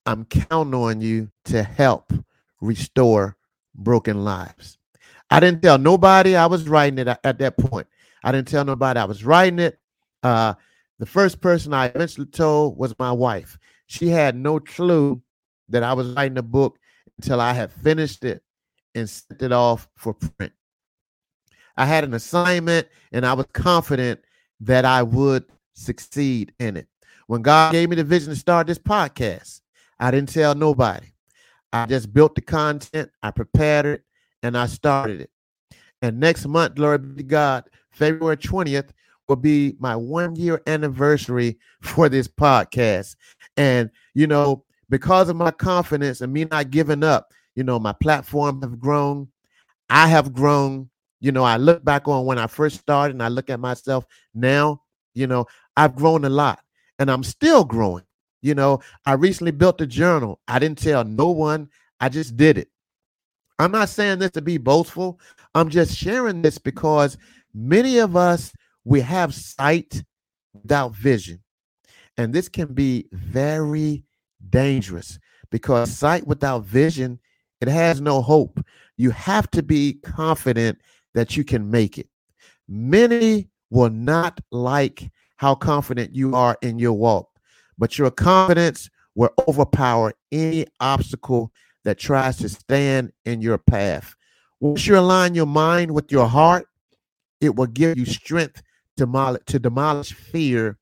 I'm 0.07 0.25
counting 0.27 0.75
on 0.75 1.01
you 1.01 1.31
to 1.47 1.63
help 1.63 2.13
restore 2.61 3.37
broken 3.75 4.25
lives. 4.25 4.79
I 5.31 5.41
didn't 5.41 5.63
tell 5.63 5.79
nobody 5.79 6.37
I 6.37 6.47
was 6.47 6.69
writing 6.69 6.99
it 6.99 7.09
at, 7.09 7.39
that 7.39 7.57
point. 7.57 7.87
I 8.23 8.33
didn't 8.33 8.49
tell 8.49 8.65
nobody 8.65 9.01
I 9.01 9.05
was 9.05 9.25
writing 9.25 9.59
it. 9.59 9.79
Uh, 10.23 10.55
the 10.99 11.07
first 11.07 11.41
person 11.41 11.73
I 11.75 11.87
eventually 11.87 12.27
told 12.27 12.79
was 12.79 12.95
my 12.99 13.13
wife. 13.13 13.59
She 13.87 14.09
had 14.09 14.37
no 14.37 14.61
clue 14.61 15.23
that 15.71 15.83
I 15.83 15.93
was 15.95 16.09
writing 16.11 16.39
a 16.39 16.43
book 16.43 16.79
until 17.19 17.41
I 17.41 17.53
had 17.53 17.73
finished 17.73 18.25
it 18.25 18.43
and 18.95 19.09
sent 19.09 19.43
it 19.43 19.53
off 19.53 19.89
for 19.97 20.15
print. 20.15 20.53
I 21.77 21.87
had 21.87 22.05
an 22.05 22.15
assignment 22.15 22.89
and 23.13 23.27
I 23.27 23.33
was 23.33 23.47
confident 23.53 24.21
that 24.61 24.85
I 24.85 25.03
would 25.03 25.45
succeed 25.75 26.53
in 26.59 26.77
it. 26.77 26.89
When 27.27 27.43
God 27.43 27.73
gave 27.73 27.89
me 27.89 27.97
the 27.97 28.05
vision 28.05 28.31
to 28.31 28.37
start 28.37 28.67
this 28.67 28.79
podcast, 28.79 29.61
I 29.99 30.11
didn't 30.11 30.33
tell 30.33 30.55
nobody. 30.55 31.07
I 31.73 31.87
just 31.87 32.13
built 32.13 32.35
the 32.35 32.41
content, 32.41 33.11
I 33.23 33.31
prepared 33.33 33.87
it, 33.87 34.05
and 34.43 34.57
I 34.57 34.67
started 34.67 35.23
it. 35.23 35.31
And 36.03 36.21
next 36.21 36.47
month, 36.47 36.77
glory 36.77 36.99
be 36.99 37.17
to 37.17 37.23
God, 37.23 37.65
February 37.91 38.37
20th, 38.37 38.91
will 39.29 39.37
be 39.37 39.75
my 39.79 39.97
one 39.97 40.37
year 40.37 40.63
anniversary 40.67 41.59
for 41.83 42.09
this 42.09 42.29
podcast. 42.29 43.17
And, 43.57 43.91
you 44.15 44.27
know, 44.27 44.65
because 44.91 45.29
of 45.29 45.37
my 45.37 45.51
confidence 45.51 46.21
and 46.21 46.33
me 46.33 46.45
not 46.45 46.71
giving 46.71 47.03
up, 47.03 47.33
you 47.55 47.65
know, 47.65 47.79
my 47.79 47.93
platform 47.93 48.61
have 48.63 48.79
grown. 48.79 49.29
I 49.89 50.09
have 50.09 50.33
grown. 50.33 50.91
You 51.25 51.33
know, 51.33 51.43
I 51.43 51.57
look 51.57 51.83
back 51.83 52.07
on 52.07 52.27
when 52.27 52.39
I 52.39 52.47
first 52.47 52.79
started 52.79 53.15
and 53.15 53.23
I 53.23 53.29
look 53.29 53.49
at 53.49 53.59
myself 53.59 54.05
now, 54.35 54.83
you 55.15 55.27
know, 55.27 55.47
I've 55.75 55.97
grown 55.97 56.27
a 56.27 56.29
lot 56.29 56.61
and 56.99 57.11
I'm 57.11 57.23
still 57.23 57.65
growing. 57.65 58.05
You 58.43 58.55
know, 58.55 58.81
I 59.07 59.15
recently 59.15 59.53
built 59.53 59.81
a 59.81 59.87
journal. 59.87 60.39
I 60.47 60.59
didn't 60.59 60.77
tell 60.77 61.03
no 61.03 61.31
one, 61.31 61.71
I 61.99 62.11
just 62.11 62.37
did 62.37 62.59
it. 62.59 62.69
I'm 63.59 63.73
not 63.73 63.89
saying 63.89 64.19
this 64.19 64.33
to 64.33 64.43
be 64.43 64.59
boastful. 64.59 65.19
I'm 65.55 65.71
just 65.71 65.97
sharing 65.97 66.43
this 66.43 66.59
because 66.59 67.17
many 67.55 67.97
of 68.01 68.17
us 68.17 68.53
we 68.85 69.01
have 69.01 69.33
sight 69.33 70.05
without 70.53 70.95
vision. 70.95 71.43
And 72.19 72.35
this 72.35 72.51
can 72.51 72.75
be 72.75 73.07
very 73.13 74.05
dangerous 74.51 75.19
because 75.51 75.91
sight 75.91 76.27
without 76.27 76.67
vision, 76.67 77.19
it 77.63 77.69
has 77.69 77.99
no 78.03 78.21
hope. 78.21 78.61
You 78.99 79.11
have 79.13 79.51
to 79.53 79.63
be 79.63 79.95
confident 80.05 80.83
that 81.15 81.37
you 81.37 81.45
can 81.45 81.71
make 81.71 81.99
it. 81.99 82.09
Many 82.69 83.49
will 83.71 83.91
not 83.91 84.41
like 84.51 85.11
how 85.37 85.55
confident 85.55 86.15
you 86.15 86.35
are 86.35 86.57
in 86.63 86.79
your 86.79 86.93
walk, 86.93 87.29
but 87.79 87.99
your 87.99 88.11
confidence 88.11 88.89
will 89.15 89.31
overpower 89.49 90.13
any 90.33 90.67
obstacle 90.81 91.53
that 91.85 91.99
tries 91.99 92.37
to 92.39 92.49
stand 92.49 93.13
in 93.25 93.41
your 93.41 93.59
path. 93.59 94.15
Once 94.61 94.87
you 94.87 94.99
align 94.99 95.35
your 95.35 95.47
mind 95.47 95.91
with 95.91 96.11
your 96.11 96.27
heart, 96.27 96.67
it 97.41 97.55
will 97.55 97.67
give 97.67 97.99
you 97.99 98.07
strength 98.07 98.63
demolish, 98.97 99.43
to 99.47 99.59
demolish 99.59 100.13
fear 100.13 100.79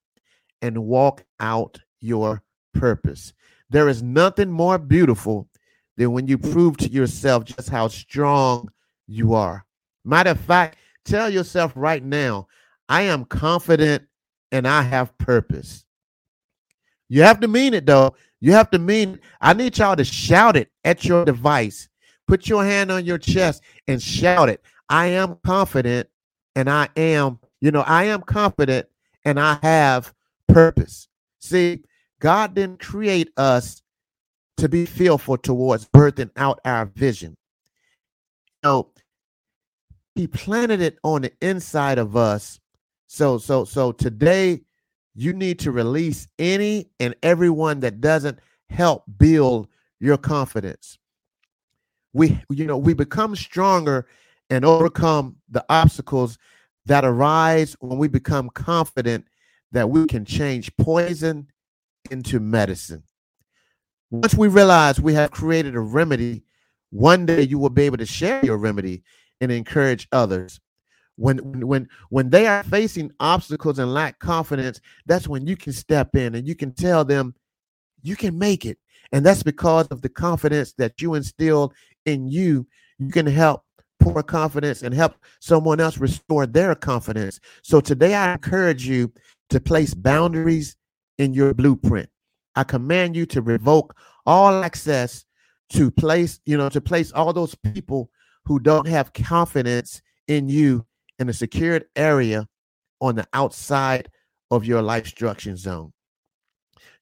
and 0.60 0.84
walk 0.84 1.24
out 1.40 1.80
your 2.00 2.42
purpose. 2.72 3.32
There 3.70 3.88
is 3.88 4.02
nothing 4.02 4.50
more 4.50 4.78
beautiful 4.78 5.48
than 5.96 6.12
when 6.12 6.26
you 6.26 6.38
prove 6.38 6.76
to 6.78 6.88
yourself 6.88 7.44
just 7.44 7.68
how 7.68 7.88
strong 7.88 8.70
you 9.06 9.34
are. 9.34 9.64
Matter 10.04 10.30
of 10.30 10.40
fact, 10.40 10.78
tell 11.04 11.30
yourself 11.30 11.72
right 11.74 12.02
now, 12.02 12.48
I 12.88 13.02
am 13.02 13.24
confident 13.24 14.04
and 14.50 14.66
I 14.66 14.82
have 14.82 15.16
purpose. 15.18 15.84
You 17.08 17.22
have 17.22 17.40
to 17.40 17.48
mean 17.48 17.74
it 17.74 17.86
though. 17.86 18.14
You 18.40 18.52
have 18.52 18.70
to 18.70 18.78
mean 18.78 19.20
I 19.40 19.52
need 19.52 19.78
y'all 19.78 19.96
to 19.96 20.04
shout 20.04 20.56
it 20.56 20.70
at 20.84 21.04
your 21.04 21.24
device. 21.24 21.88
Put 22.26 22.48
your 22.48 22.64
hand 22.64 22.90
on 22.90 23.04
your 23.04 23.18
chest 23.18 23.62
and 23.86 24.02
shout 24.02 24.48
it. 24.48 24.62
I 24.88 25.06
am 25.06 25.38
confident 25.44 26.08
and 26.56 26.68
I 26.68 26.88
am 26.96 27.38
you 27.62 27.70
know, 27.70 27.82
I 27.82 28.04
am 28.04 28.22
confident 28.22 28.88
and 29.24 29.38
I 29.38 29.56
have 29.62 30.12
purpose. 30.48 31.08
See, 31.38 31.84
God 32.20 32.54
didn't 32.54 32.80
create 32.80 33.30
us 33.36 33.82
to 34.56 34.68
be 34.68 34.84
fearful 34.84 35.38
towards 35.38 35.88
birthing 35.88 36.30
out 36.36 36.60
our 36.64 36.86
vision. 36.86 37.36
So 38.64 38.91
he 40.14 40.26
planted 40.26 40.80
it 40.80 40.98
on 41.02 41.22
the 41.22 41.32
inside 41.40 41.98
of 41.98 42.16
us. 42.16 42.60
So 43.06 43.38
so 43.38 43.64
so 43.64 43.92
today 43.92 44.62
you 45.14 45.32
need 45.32 45.58
to 45.60 45.72
release 45.72 46.26
any 46.38 46.90
and 46.98 47.14
everyone 47.22 47.80
that 47.80 48.00
doesn't 48.00 48.38
help 48.68 49.04
build 49.18 49.68
your 50.00 50.16
confidence. 50.16 50.98
We 52.12 52.42
you 52.50 52.66
know 52.66 52.78
we 52.78 52.94
become 52.94 53.36
stronger 53.36 54.06
and 54.50 54.64
overcome 54.64 55.36
the 55.50 55.64
obstacles 55.68 56.38
that 56.86 57.04
arise 57.04 57.76
when 57.80 57.98
we 57.98 58.08
become 58.08 58.50
confident 58.50 59.26
that 59.72 59.88
we 59.88 60.06
can 60.06 60.24
change 60.24 60.74
poison 60.76 61.48
into 62.10 62.40
medicine. 62.40 63.02
Once 64.10 64.34
we 64.34 64.48
realize 64.48 65.00
we 65.00 65.14
have 65.14 65.30
created 65.30 65.74
a 65.74 65.80
remedy, 65.80 66.42
one 66.90 67.24
day 67.24 67.40
you 67.42 67.58
will 67.58 67.70
be 67.70 67.84
able 67.84 67.96
to 67.96 68.04
share 68.04 68.44
your 68.44 68.58
remedy 68.58 69.02
and 69.42 69.52
encourage 69.52 70.08
others. 70.12 70.60
When 71.16 71.66
when 71.66 71.88
when 72.08 72.30
they 72.30 72.46
are 72.46 72.62
facing 72.62 73.10
obstacles 73.20 73.78
and 73.78 73.92
lack 73.92 74.18
confidence, 74.18 74.80
that's 75.04 75.28
when 75.28 75.46
you 75.46 75.56
can 75.56 75.74
step 75.74 76.16
in 76.16 76.34
and 76.34 76.48
you 76.48 76.54
can 76.54 76.72
tell 76.72 77.04
them 77.04 77.34
you 78.02 78.16
can 78.16 78.38
make 78.38 78.64
it. 78.64 78.78
And 79.12 79.26
that's 79.26 79.42
because 79.42 79.88
of 79.88 80.00
the 80.00 80.08
confidence 80.08 80.72
that 80.78 81.02
you 81.02 81.14
instilled 81.14 81.74
in 82.06 82.28
you. 82.28 82.66
You 82.98 83.10
can 83.10 83.26
help 83.26 83.62
pour 84.00 84.22
confidence 84.22 84.82
and 84.82 84.94
help 84.94 85.14
someone 85.40 85.80
else 85.80 85.98
restore 85.98 86.46
their 86.46 86.74
confidence. 86.74 87.38
So 87.62 87.80
today 87.80 88.14
I 88.14 88.32
encourage 88.32 88.86
you 88.86 89.12
to 89.50 89.60
place 89.60 89.92
boundaries 89.92 90.76
in 91.18 91.34
your 91.34 91.52
blueprint. 91.52 92.08
I 92.54 92.64
command 92.64 93.16
you 93.16 93.26
to 93.26 93.42
revoke 93.42 93.94
all 94.24 94.64
access 94.64 95.24
to 95.70 95.90
place, 95.90 96.40
you 96.46 96.56
know, 96.56 96.68
to 96.68 96.80
place 96.80 97.12
all 97.12 97.32
those 97.32 97.54
people 97.54 98.10
who 98.44 98.58
don't 98.58 98.88
have 98.88 99.12
confidence 99.12 100.02
in 100.28 100.48
you 100.48 100.86
in 101.18 101.28
a 101.28 101.32
secured 101.32 101.84
area 101.96 102.48
on 103.00 103.16
the 103.16 103.26
outside 103.32 104.10
of 104.50 104.64
your 104.64 104.82
life 104.82 105.06
structure 105.06 105.56
zone. 105.56 105.92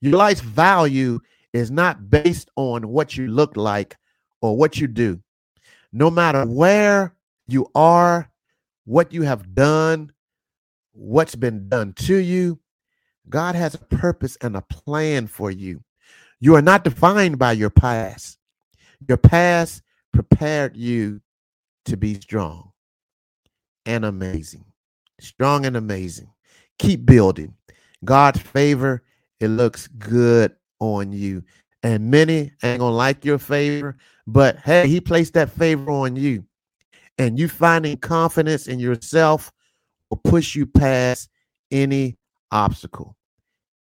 Your 0.00 0.16
life's 0.16 0.40
value 0.40 1.20
is 1.52 1.70
not 1.70 2.10
based 2.10 2.50
on 2.56 2.88
what 2.88 3.16
you 3.16 3.28
look 3.28 3.56
like 3.56 3.96
or 4.40 4.56
what 4.56 4.78
you 4.78 4.86
do. 4.86 5.20
No 5.92 6.10
matter 6.10 6.44
where 6.46 7.14
you 7.48 7.66
are, 7.74 8.30
what 8.84 9.12
you 9.12 9.22
have 9.22 9.54
done, 9.54 10.12
what's 10.92 11.34
been 11.34 11.68
done 11.68 11.92
to 11.94 12.16
you, 12.16 12.60
God 13.28 13.54
has 13.54 13.74
a 13.74 13.78
purpose 13.78 14.36
and 14.40 14.56
a 14.56 14.62
plan 14.62 15.26
for 15.26 15.50
you. 15.50 15.82
You 16.40 16.56
are 16.56 16.62
not 16.62 16.84
defined 16.84 17.38
by 17.38 17.52
your 17.52 17.70
past. 17.70 18.38
Your 19.06 19.18
past 19.18 19.82
prepared 20.12 20.76
you 20.76 21.20
to 21.86 21.96
be 21.96 22.14
strong 22.14 22.72
and 23.86 24.04
amazing. 24.04 24.64
Strong 25.20 25.66
and 25.66 25.76
amazing. 25.76 26.30
Keep 26.78 27.06
building. 27.06 27.54
God's 28.04 28.40
favor, 28.40 29.02
it 29.40 29.48
looks 29.48 29.86
good 29.86 30.54
on 30.78 31.12
you. 31.12 31.42
And 31.82 32.10
many 32.10 32.52
ain't 32.62 32.80
gonna 32.80 32.94
like 32.94 33.24
your 33.24 33.38
favor, 33.38 33.96
but 34.26 34.58
hey, 34.58 34.86
he 34.86 35.00
placed 35.00 35.34
that 35.34 35.50
favor 35.50 35.90
on 35.90 36.16
you. 36.16 36.44
And 37.18 37.38
you 37.38 37.48
finding 37.48 37.96
confidence 37.96 38.66
in 38.66 38.78
yourself 38.78 39.52
will 40.10 40.18
push 40.18 40.54
you 40.54 40.66
past 40.66 41.28
any 41.70 42.18
obstacle. 42.50 43.16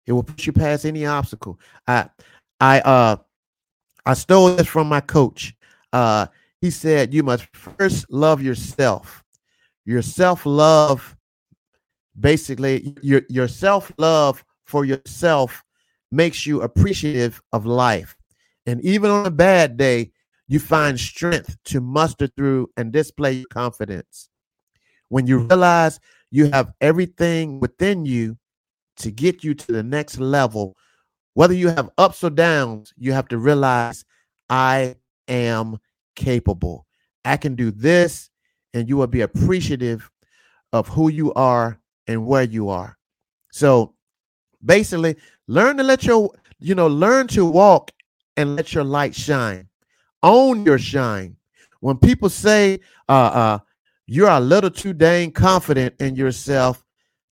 It 0.05 0.13
will 0.13 0.23
push 0.23 0.47
you 0.47 0.53
past 0.53 0.85
any 0.85 1.05
obstacle. 1.05 1.59
I 1.87 2.09
I 2.59 2.79
uh 2.81 3.17
I 4.05 4.13
stole 4.13 4.55
this 4.55 4.67
from 4.67 4.87
my 4.87 5.01
coach. 5.01 5.53
Uh 5.93 6.27
he 6.61 6.69
said 6.69 7.13
you 7.13 7.23
must 7.23 7.45
first 7.55 8.05
love 8.11 8.41
yourself. 8.41 9.23
Your 9.85 10.01
self-love 10.01 11.17
basically 12.19 12.95
your 13.01 13.21
your 13.29 13.47
self-love 13.47 14.43
for 14.65 14.85
yourself 14.85 15.63
makes 16.11 16.45
you 16.45 16.61
appreciative 16.61 17.41
of 17.51 17.65
life. 17.65 18.15
And 18.65 18.81
even 18.81 19.09
on 19.09 19.25
a 19.25 19.31
bad 19.31 19.77
day, 19.77 20.11
you 20.47 20.59
find 20.59 20.99
strength 20.99 21.57
to 21.65 21.81
muster 21.81 22.27
through 22.27 22.69
and 22.77 22.91
display 22.91 23.43
confidence. 23.45 24.29
When 25.09 25.25
you 25.25 25.39
realize 25.39 25.99
you 26.29 26.51
have 26.51 26.73
everything 26.79 27.59
within 27.59 28.05
you 28.05 28.37
to 28.97 29.11
get 29.11 29.43
you 29.43 29.53
to 29.53 29.71
the 29.71 29.83
next 29.83 30.19
level, 30.19 30.75
whether 31.33 31.53
you 31.53 31.69
have 31.69 31.89
ups 31.97 32.23
or 32.23 32.29
downs, 32.29 32.93
you 32.97 33.13
have 33.13 33.27
to 33.29 33.37
realize 33.37 34.05
I 34.49 34.95
am 35.27 35.79
capable. 36.15 36.85
I 37.25 37.37
can 37.37 37.55
do 37.55 37.71
this, 37.71 38.29
and 38.73 38.87
you 38.87 38.97
will 38.97 39.07
be 39.07 39.21
appreciative 39.21 40.09
of 40.73 40.87
who 40.87 41.09
you 41.09 41.33
are 41.33 41.79
and 42.07 42.25
where 42.25 42.43
you 42.43 42.69
are. 42.69 42.97
So 43.51 43.93
basically, 44.63 45.17
learn 45.47 45.77
to 45.77 45.83
let 45.83 46.03
your, 46.03 46.31
you 46.59 46.75
know, 46.75 46.87
learn 46.87 47.27
to 47.27 47.45
walk 47.45 47.91
and 48.37 48.55
let 48.55 48.73
your 48.73 48.83
light 48.83 49.13
shine. 49.13 49.67
Own 50.23 50.65
your 50.65 50.79
shine. 50.79 51.35
When 51.79 51.97
people 51.97 52.29
say 52.29 52.79
uh 53.09 53.31
uh 53.33 53.59
you're 54.05 54.29
a 54.29 54.39
little 54.39 54.69
too 54.69 54.93
dang 54.93 55.31
confident 55.31 55.95
in 55.99 56.15
yourself, 56.15 56.83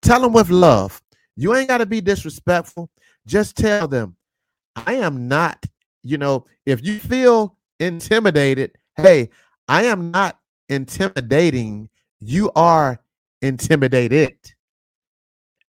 tell 0.01 0.21
them 0.21 0.33
with 0.33 0.49
love. 0.49 1.01
You 1.35 1.55
ain't 1.55 1.67
got 1.67 1.79
to 1.79 1.85
be 1.85 2.01
disrespectful. 2.01 2.89
Just 3.25 3.55
tell 3.57 3.88
them, 3.88 4.15
I 4.75 4.95
am 4.95 5.27
not, 5.27 5.65
you 6.03 6.17
know, 6.17 6.45
if 6.65 6.85
you 6.85 6.99
feel 6.99 7.55
intimidated, 7.79 8.77
hey, 8.95 9.29
I 9.67 9.83
am 9.85 10.11
not 10.11 10.39
intimidating. 10.69 11.89
You 12.19 12.51
are 12.55 12.99
intimidated. 13.41 14.38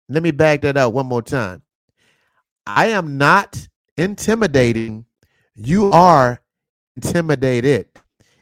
Let 0.08 0.22
me 0.22 0.30
back 0.30 0.62
that 0.62 0.76
up 0.76 0.92
one 0.92 1.06
more 1.06 1.22
time. 1.22 1.62
I 2.66 2.86
am 2.88 3.18
not 3.18 3.68
intimidating. 3.96 5.06
You 5.54 5.90
are 5.92 6.40
intimidated. 6.96 7.88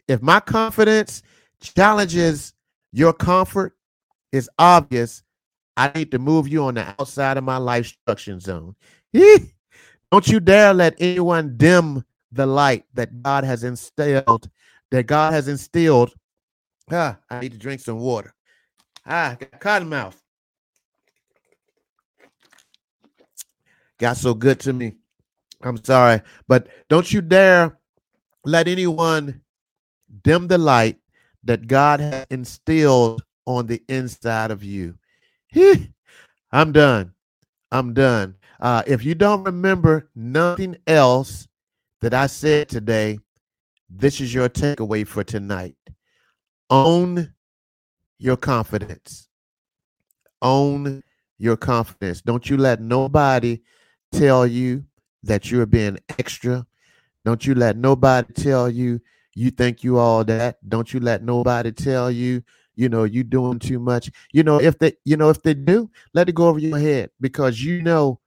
If 0.08 0.22
my 0.22 0.40
confidence 0.40 1.22
challenges 1.60 2.54
your 2.92 3.12
comfort, 3.12 3.76
it's 4.32 4.48
obvious 4.58 5.22
I 5.76 5.90
need 5.94 6.10
to 6.10 6.18
move 6.18 6.48
you 6.48 6.64
on 6.64 6.74
the 6.74 6.94
outside 6.98 7.36
of 7.36 7.44
my 7.44 7.56
life 7.56 7.86
structure 7.86 8.38
zone. 8.38 8.74
Don't 9.14 10.28
you 10.28 10.40
dare 10.40 10.74
let 10.74 10.94
anyone 10.98 11.56
dim 11.56 12.04
the 12.32 12.46
light 12.46 12.84
that 12.94 13.22
God 13.22 13.44
has 13.44 13.64
instilled, 13.64 14.50
that 14.90 15.06
God 15.06 15.32
has 15.32 15.48
instilled. 15.48 16.12
Ah, 16.90 17.18
I 17.28 17.40
need 17.40 17.52
to 17.52 17.58
drink 17.58 17.80
some 17.80 17.98
water. 17.98 18.34
Ah, 19.06 19.36
got 19.38 19.60
cotton 19.60 19.88
mouth. 19.88 20.20
Got 23.98 24.16
so 24.16 24.34
good 24.34 24.60
to 24.60 24.72
me. 24.72 24.94
I'm 25.62 25.82
sorry, 25.84 26.22
but 26.48 26.68
don't 26.88 27.12
you 27.12 27.20
dare 27.20 27.78
let 28.44 28.66
anyone 28.66 29.42
dim 30.22 30.48
the 30.48 30.58
light 30.58 30.98
that 31.44 31.66
God 31.66 32.00
has 32.00 32.26
instilled 32.30 33.22
on 33.46 33.66
the 33.66 33.82
inside 33.88 34.50
of 34.50 34.64
you. 34.64 34.96
I'm 36.52 36.72
done. 36.72 37.12
I'm 37.70 37.94
done. 37.94 38.36
Uh, 38.60 38.82
if 38.86 39.04
you 39.04 39.14
don't 39.14 39.44
remember 39.44 40.08
nothing 40.14 40.76
else 40.86 41.46
that 42.00 42.14
I 42.14 42.26
said 42.26 42.68
today, 42.68 43.18
this 43.88 44.20
is 44.20 44.32
your 44.32 44.48
takeaway 44.48 45.06
for 45.06 45.24
tonight. 45.24 45.76
Own 46.68 47.34
your 48.18 48.36
confidence. 48.36 49.28
Own 50.40 51.02
your 51.38 51.56
confidence. 51.56 52.22
Don't 52.22 52.48
you 52.48 52.56
let 52.56 52.80
nobody 52.80 53.60
tell 54.12 54.46
you 54.46 54.84
that 55.22 55.50
you're 55.50 55.66
being 55.66 55.98
extra. 56.18 56.66
Don't 57.24 57.46
you 57.46 57.54
let 57.54 57.76
nobody 57.76 58.32
tell 58.32 58.70
you 58.70 59.00
you 59.34 59.50
think 59.50 59.84
you 59.84 59.98
all 59.98 60.24
that. 60.24 60.56
Don't 60.68 60.92
you 60.92 61.00
let 61.00 61.22
nobody 61.22 61.72
tell 61.72 62.10
you 62.10 62.42
you 62.76 62.88
know 62.88 63.04
you 63.04 63.22
doing 63.22 63.58
too 63.58 63.78
much 63.78 64.10
you 64.32 64.42
know 64.42 64.58
if 64.58 64.78
they 64.78 64.92
you 65.04 65.16
know 65.16 65.28
if 65.28 65.42
they 65.42 65.52
do 65.52 65.90
let 66.14 66.28
it 66.28 66.34
go 66.34 66.48
over 66.48 66.58
your 66.58 66.78
head 66.78 67.10
because 67.20 67.62
you 67.62 67.82
know 67.82 68.18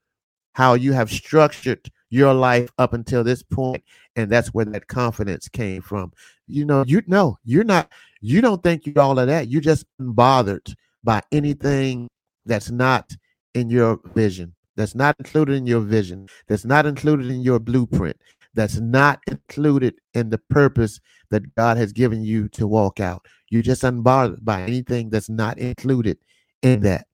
how 0.53 0.75
you 0.75 0.93
have 0.93 1.09
structured 1.09 1.89
your 2.13 2.33
life 2.33 2.69
up 2.77 2.93
until 2.93 3.23
this 3.23 3.41
point 3.41 3.83
and 4.15 4.29
that's 4.29 4.49
where 4.49 4.65
that 4.65 4.87
confidence 4.87 5.47
came 5.47 5.81
from 5.81 6.11
you 6.47 6.63
know 6.65 6.83
you 6.85 7.01
know 7.07 7.37
you're 7.43 7.63
not 7.63 7.89
you 8.21 8.41
don't 8.41 8.61
think 8.61 8.85
you're 8.85 8.99
all 8.99 9.17
of 9.17 9.27
that 9.27 9.47
you're 9.47 9.61
just 9.61 9.85
bothered 9.99 10.75
by 11.03 11.21
anything 11.31 12.07
that's 12.45 12.69
not 12.69 13.11
in 13.55 13.69
your 13.69 13.99
vision 14.13 14.53
that's 14.75 14.95
not 14.95 15.15
included 15.19 15.55
in 15.55 15.65
your 15.65 15.81
vision 15.81 16.27
that's 16.47 16.65
not 16.65 16.85
included 16.85 17.27
in 17.27 17.41
your 17.41 17.59
blueprint 17.59 18.17
that's 18.53 18.79
not 18.79 19.19
included 19.27 19.95
in 20.13 20.29
the 20.29 20.37
purpose 20.37 20.99
that 21.31 21.55
God 21.55 21.77
has 21.77 21.91
given 21.91 22.23
you 22.23 22.47
to 22.49 22.67
walk 22.67 22.99
out. 22.99 23.25
You're 23.49 23.63
just 23.63 23.81
unbothered 23.81 24.43
by 24.43 24.61
anything 24.61 25.09
that's 25.09 25.29
not 25.29 25.57
included 25.57 26.17
in 26.61 26.81
that. 26.81 27.07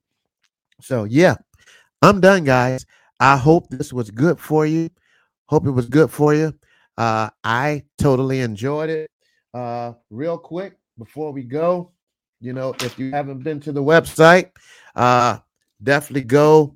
So, 0.82 1.06
yeah, 1.06 1.36
I'm 2.02 2.20
done, 2.20 2.44
guys. 2.44 2.86
I 3.20 3.38
hope 3.38 3.70
this 3.70 3.92
was 3.92 4.12
good 4.12 4.40
for 4.40 4.66
you. 4.66 4.90
Hope 5.48 5.66
it 5.66 5.72
was 5.72 5.88
good 5.88 6.10
for 6.12 6.34
you. 6.34 6.54
Uh, 6.98 7.30
I 7.44 7.84
totally 7.98 8.42
enjoyed 8.42 8.90
it. 8.90 9.12
Uh, 9.54 9.94
real 10.10 10.38
quick 10.38 10.78
before 10.98 11.32
we 11.32 11.44
go, 11.44 11.92
you 12.40 12.54
know, 12.54 12.76
if 12.82 12.98
you 13.00 13.12
haven't 13.12 13.44
been 13.44 13.60
to 13.62 13.72
the 13.72 13.84
website, 13.84 14.52
uh, 14.96 15.40
definitely 15.82 16.24
go 16.24 16.76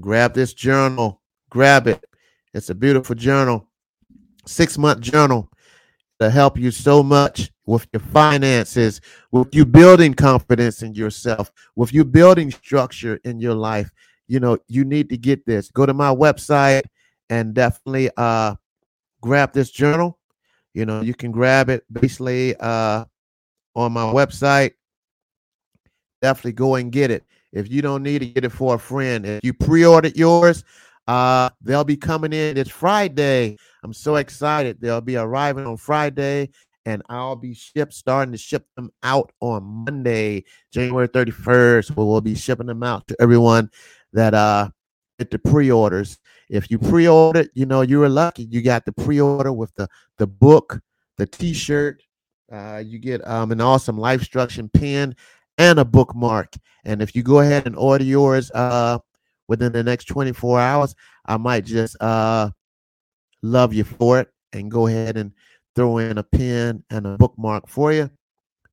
grab 0.00 0.34
this 0.34 0.54
journal, 0.54 1.20
grab 1.50 1.86
it. 1.86 2.04
It's 2.52 2.70
a 2.70 2.74
beautiful 2.74 3.14
journal, 3.14 3.68
six 4.46 4.76
month 4.76 5.00
journal 5.00 5.50
to 6.20 6.30
help 6.30 6.58
you 6.58 6.70
so 6.70 7.02
much 7.02 7.50
with 7.64 7.86
your 7.92 8.00
finances, 8.00 9.00
with 9.30 9.54
you 9.54 9.64
building 9.64 10.12
confidence 10.12 10.82
in 10.82 10.94
yourself, 10.94 11.50
with 11.76 11.94
you 11.94 12.04
building 12.04 12.50
structure 12.50 13.20
in 13.24 13.40
your 13.40 13.54
life. 13.54 13.90
You 14.30 14.38
know, 14.38 14.58
you 14.68 14.84
need 14.84 15.08
to 15.08 15.16
get 15.16 15.44
this. 15.44 15.72
Go 15.72 15.84
to 15.84 15.92
my 15.92 16.14
website 16.14 16.82
and 17.30 17.52
definitely 17.52 18.10
uh 18.16 18.54
grab 19.20 19.52
this 19.52 19.72
journal. 19.72 20.20
You 20.72 20.86
know, 20.86 21.00
you 21.00 21.14
can 21.14 21.32
grab 21.32 21.68
it 21.68 21.82
basically 21.92 22.54
uh 22.60 23.06
on 23.74 23.92
my 23.92 24.04
website. 24.04 24.74
Definitely 26.22 26.52
go 26.52 26.76
and 26.76 26.92
get 26.92 27.10
it. 27.10 27.24
If 27.52 27.68
you 27.68 27.82
don't 27.82 28.04
need 28.04 28.20
to 28.20 28.26
get 28.26 28.44
it 28.44 28.52
for 28.52 28.76
a 28.76 28.78
friend. 28.78 29.26
If 29.26 29.40
you 29.42 29.52
pre-ordered 29.52 30.16
yours, 30.16 30.62
uh, 31.08 31.50
they'll 31.60 31.82
be 31.82 31.96
coming 31.96 32.32
in. 32.32 32.56
It's 32.56 32.70
Friday. 32.70 33.56
I'm 33.82 33.92
so 33.92 34.14
excited. 34.14 34.80
They'll 34.80 35.00
be 35.00 35.16
arriving 35.16 35.66
on 35.66 35.76
Friday, 35.76 36.50
and 36.86 37.02
I'll 37.08 37.34
be 37.34 37.52
ship 37.52 37.92
starting 37.92 38.30
to 38.30 38.38
ship 38.38 38.64
them 38.76 38.92
out 39.02 39.32
on 39.40 39.64
Monday, 39.64 40.44
January 40.72 41.08
31st. 41.08 41.96
Where 41.96 42.06
we'll 42.06 42.20
be 42.20 42.36
shipping 42.36 42.66
them 42.68 42.84
out 42.84 43.08
to 43.08 43.16
everyone 43.18 43.70
that 44.12 44.34
uh 44.34 44.70
get 45.18 45.30
the 45.30 45.38
pre-orders. 45.38 46.18
If 46.48 46.70
you 46.70 46.78
pre-ordered, 46.78 47.50
you 47.54 47.66
know 47.66 47.82
you 47.82 47.98
were 48.00 48.08
lucky. 48.08 48.44
You 48.44 48.62
got 48.62 48.84
the 48.84 48.92
pre-order 48.92 49.52
with 49.52 49.74
the 49.74 49.88
the 50.18 50.26
book, 50.26 50.80
the 51.16 51.26
T-shirt. 51.26 52.02
Uh, 52.50 52.82
you 52.84 52.98
get 52.98 53.26
um 53.26 53.52
an 53.52 53.60
awesome 53.60 53.98
life 53.98 54.22
structure 54.22 54.66
pen 54.74 55.14
and 55.58 55.78
a 55.78 55.84
bookmark. 55.84 56.54
And 56.84 57.02
if 57.02 57.14
you 57.14 57.22
go 57.22 57.40
ahead 57.40 57.66
and 57.66 57.76
order 57.76 58.04
yours 58.04 58.50
uh 58.52 58.98
within 59.48 59.72
the 59.72 59.82
next 59.82 60.06
24 60.06 60.60
hours, 60.60 60.94
I 61.26 61.36
might 61.36 61.64
just 61.64 61.96
uh 62.00 62.50
love 63.42 63.72
you 63.72 63.84
for 63.84 64.20
it 64.20 64.28
and 64.52 64.70
go 64.70 64.86
ahead 64.86 65.16
and 65.16 65.32
throw 65.76 65.98
in 65.98 66.18
a 66.18 66.22
pen 66.22 66.82
and 66.90 67.06
a 67.06 67.16
bookmark 67.16 67.68
for 67.68 67.92
you. 67.92 68.10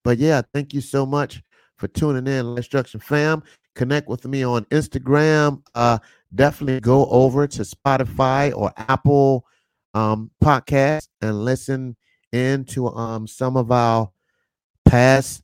But 0.03 0.17
yeah, 0.17 0.41
thank 0.53 0.73
you 0.73 0.81
so 0.81 1.05
much 1.05 1.41
for 1.77 1.87
tuning 1.87 2.27
in, 2.27 2.55
Life 2.55 2.65
Structure 2.65 2.99
Fam. 2.99 3.43
Connect 3.77 4.09
with 4.09 4.25
me 4.25 4.43
on 4.43 4.65
Instagram. 4.65 5.61
Uh, 5.75 5.99
definitely 6.33 6.79
go 6.79 7.05
over 7.11 7.45
to 7.45 7.61
Spotify 7.61 8.51
or 8.55 8.73
Apple 8.75 9.45
um, 9.93 10.31
podcast 10.43 11.07
and 11.21 11.45
listen 11.45 11.95
into 12.31 12.87
um, 12.87 13.27
some 13.27 13.55
of 13.55 13.71
our 13.71 14.11
past 14.83 15.43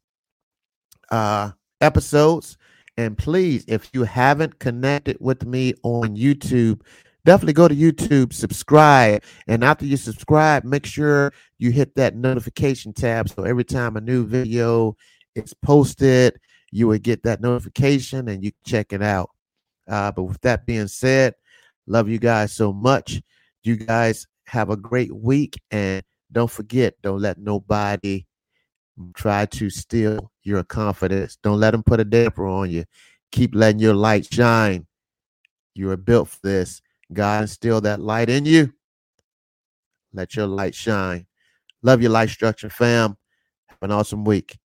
uh, 1.12 1.52
episodes. 1.80 2.58
And 2.98 3.15
please, 3.15 3.65
if 3.67 3.91
you 3.93 4.04
haven't 4.04 4.58
connected 4.58 5.17
with 5.19 5.46
me 5.46 5.76
on 5.84 6.17
YouTube, 6.17 6.82
definitely 7.26 7.54
go 7.54 7.67
to 7.67 7.76
YouTube, 7.76 8.34
subscribe. 8.34 9.22
And 9.48 9.63
after 9.63 9.86
you 9.86 9.96
subscribe, 9.96 10.63
make 10.63 10.88
sure 10.88 11.34
you 11.60 11.69
hit 11.69 11.93
that 11.98 12.15
notification 12.15 12.93
tab. 12.93 13.30
So 13.30 13.43
every 13.43 13.63
time 13.63 13.96
a 13.96 14.02
new 14.02 14.26
video 14.26 14.98
is 15.36 15.54
posted, 15.54 16.39
you 16.74 16.88
would 16.88 17.04
get 17.04 17.22
that 17.22 17.40
notification 17.40 18.28
and 18.28 18.44
you 18.44 18.52
check 18.66 18.94
it 18.94 19.04
out. 19.04 19.30
Uh, 19.88 20.12
but 20.12 20.24
with 20.24 20.42
that 20.42 20.66
being 20.66 20.88
said, 20.88 21.36
love 21.86 22.10
you 22.10 22.18
guys 22.18 22.52
so 22.52 22.74
much. 22.74 23.22
You 23.62 23.76
guys 23.76 24.26
have 24.48 24.72
a 24.72 24.76
great 24.76 25.16
week. 25.16 25.62
And 25.70 26.04
don't 26.32 26.50
forget, 26.50 26.96
don't 27.04 27.22
let 27.22 27.38
nobody 27.38 28.26
try 29.14 29.46
to 29.46 29.70
steal 29.70 30.32
your 30.42 30.64
confidence. 30.64 31.38
Don't 31.44 31.60
let 31.60 31.72
them 31.72 31.84
put 31.84 32.00
a 32.00 32.06
damper 32.06 32.48
on 32.48 32.72
you. 32.72 32.86
Keep 33.32 33.54
letting 33.54 33.80
your 33.80 33.94
light 33.94 34.26
shine. 34.34 34.88
You 35.76 35.92
are 35.92 35.98
built 35.98 36.30
for 36.30 36.40
this. 36.42 36.82
God 37.12 37.44
instill 37.44 37.82
that 37.82 38.02
light 38.02 38.32
in 38.32 38.46
you. 38.46 38.74
Let 40.12 40.36
your 40.36 40.48
light 40.48 40.74
shine. 40.74 41.28
Love 41.84 42.02
your 42.02 42.12
life 42.12 42.32
structure, 42.32 42.70
fam. 42.70 43.16
Have 43.68 43.78
an 43.84 43.92
awesome 43.92 44.26
week. 44.26 44.58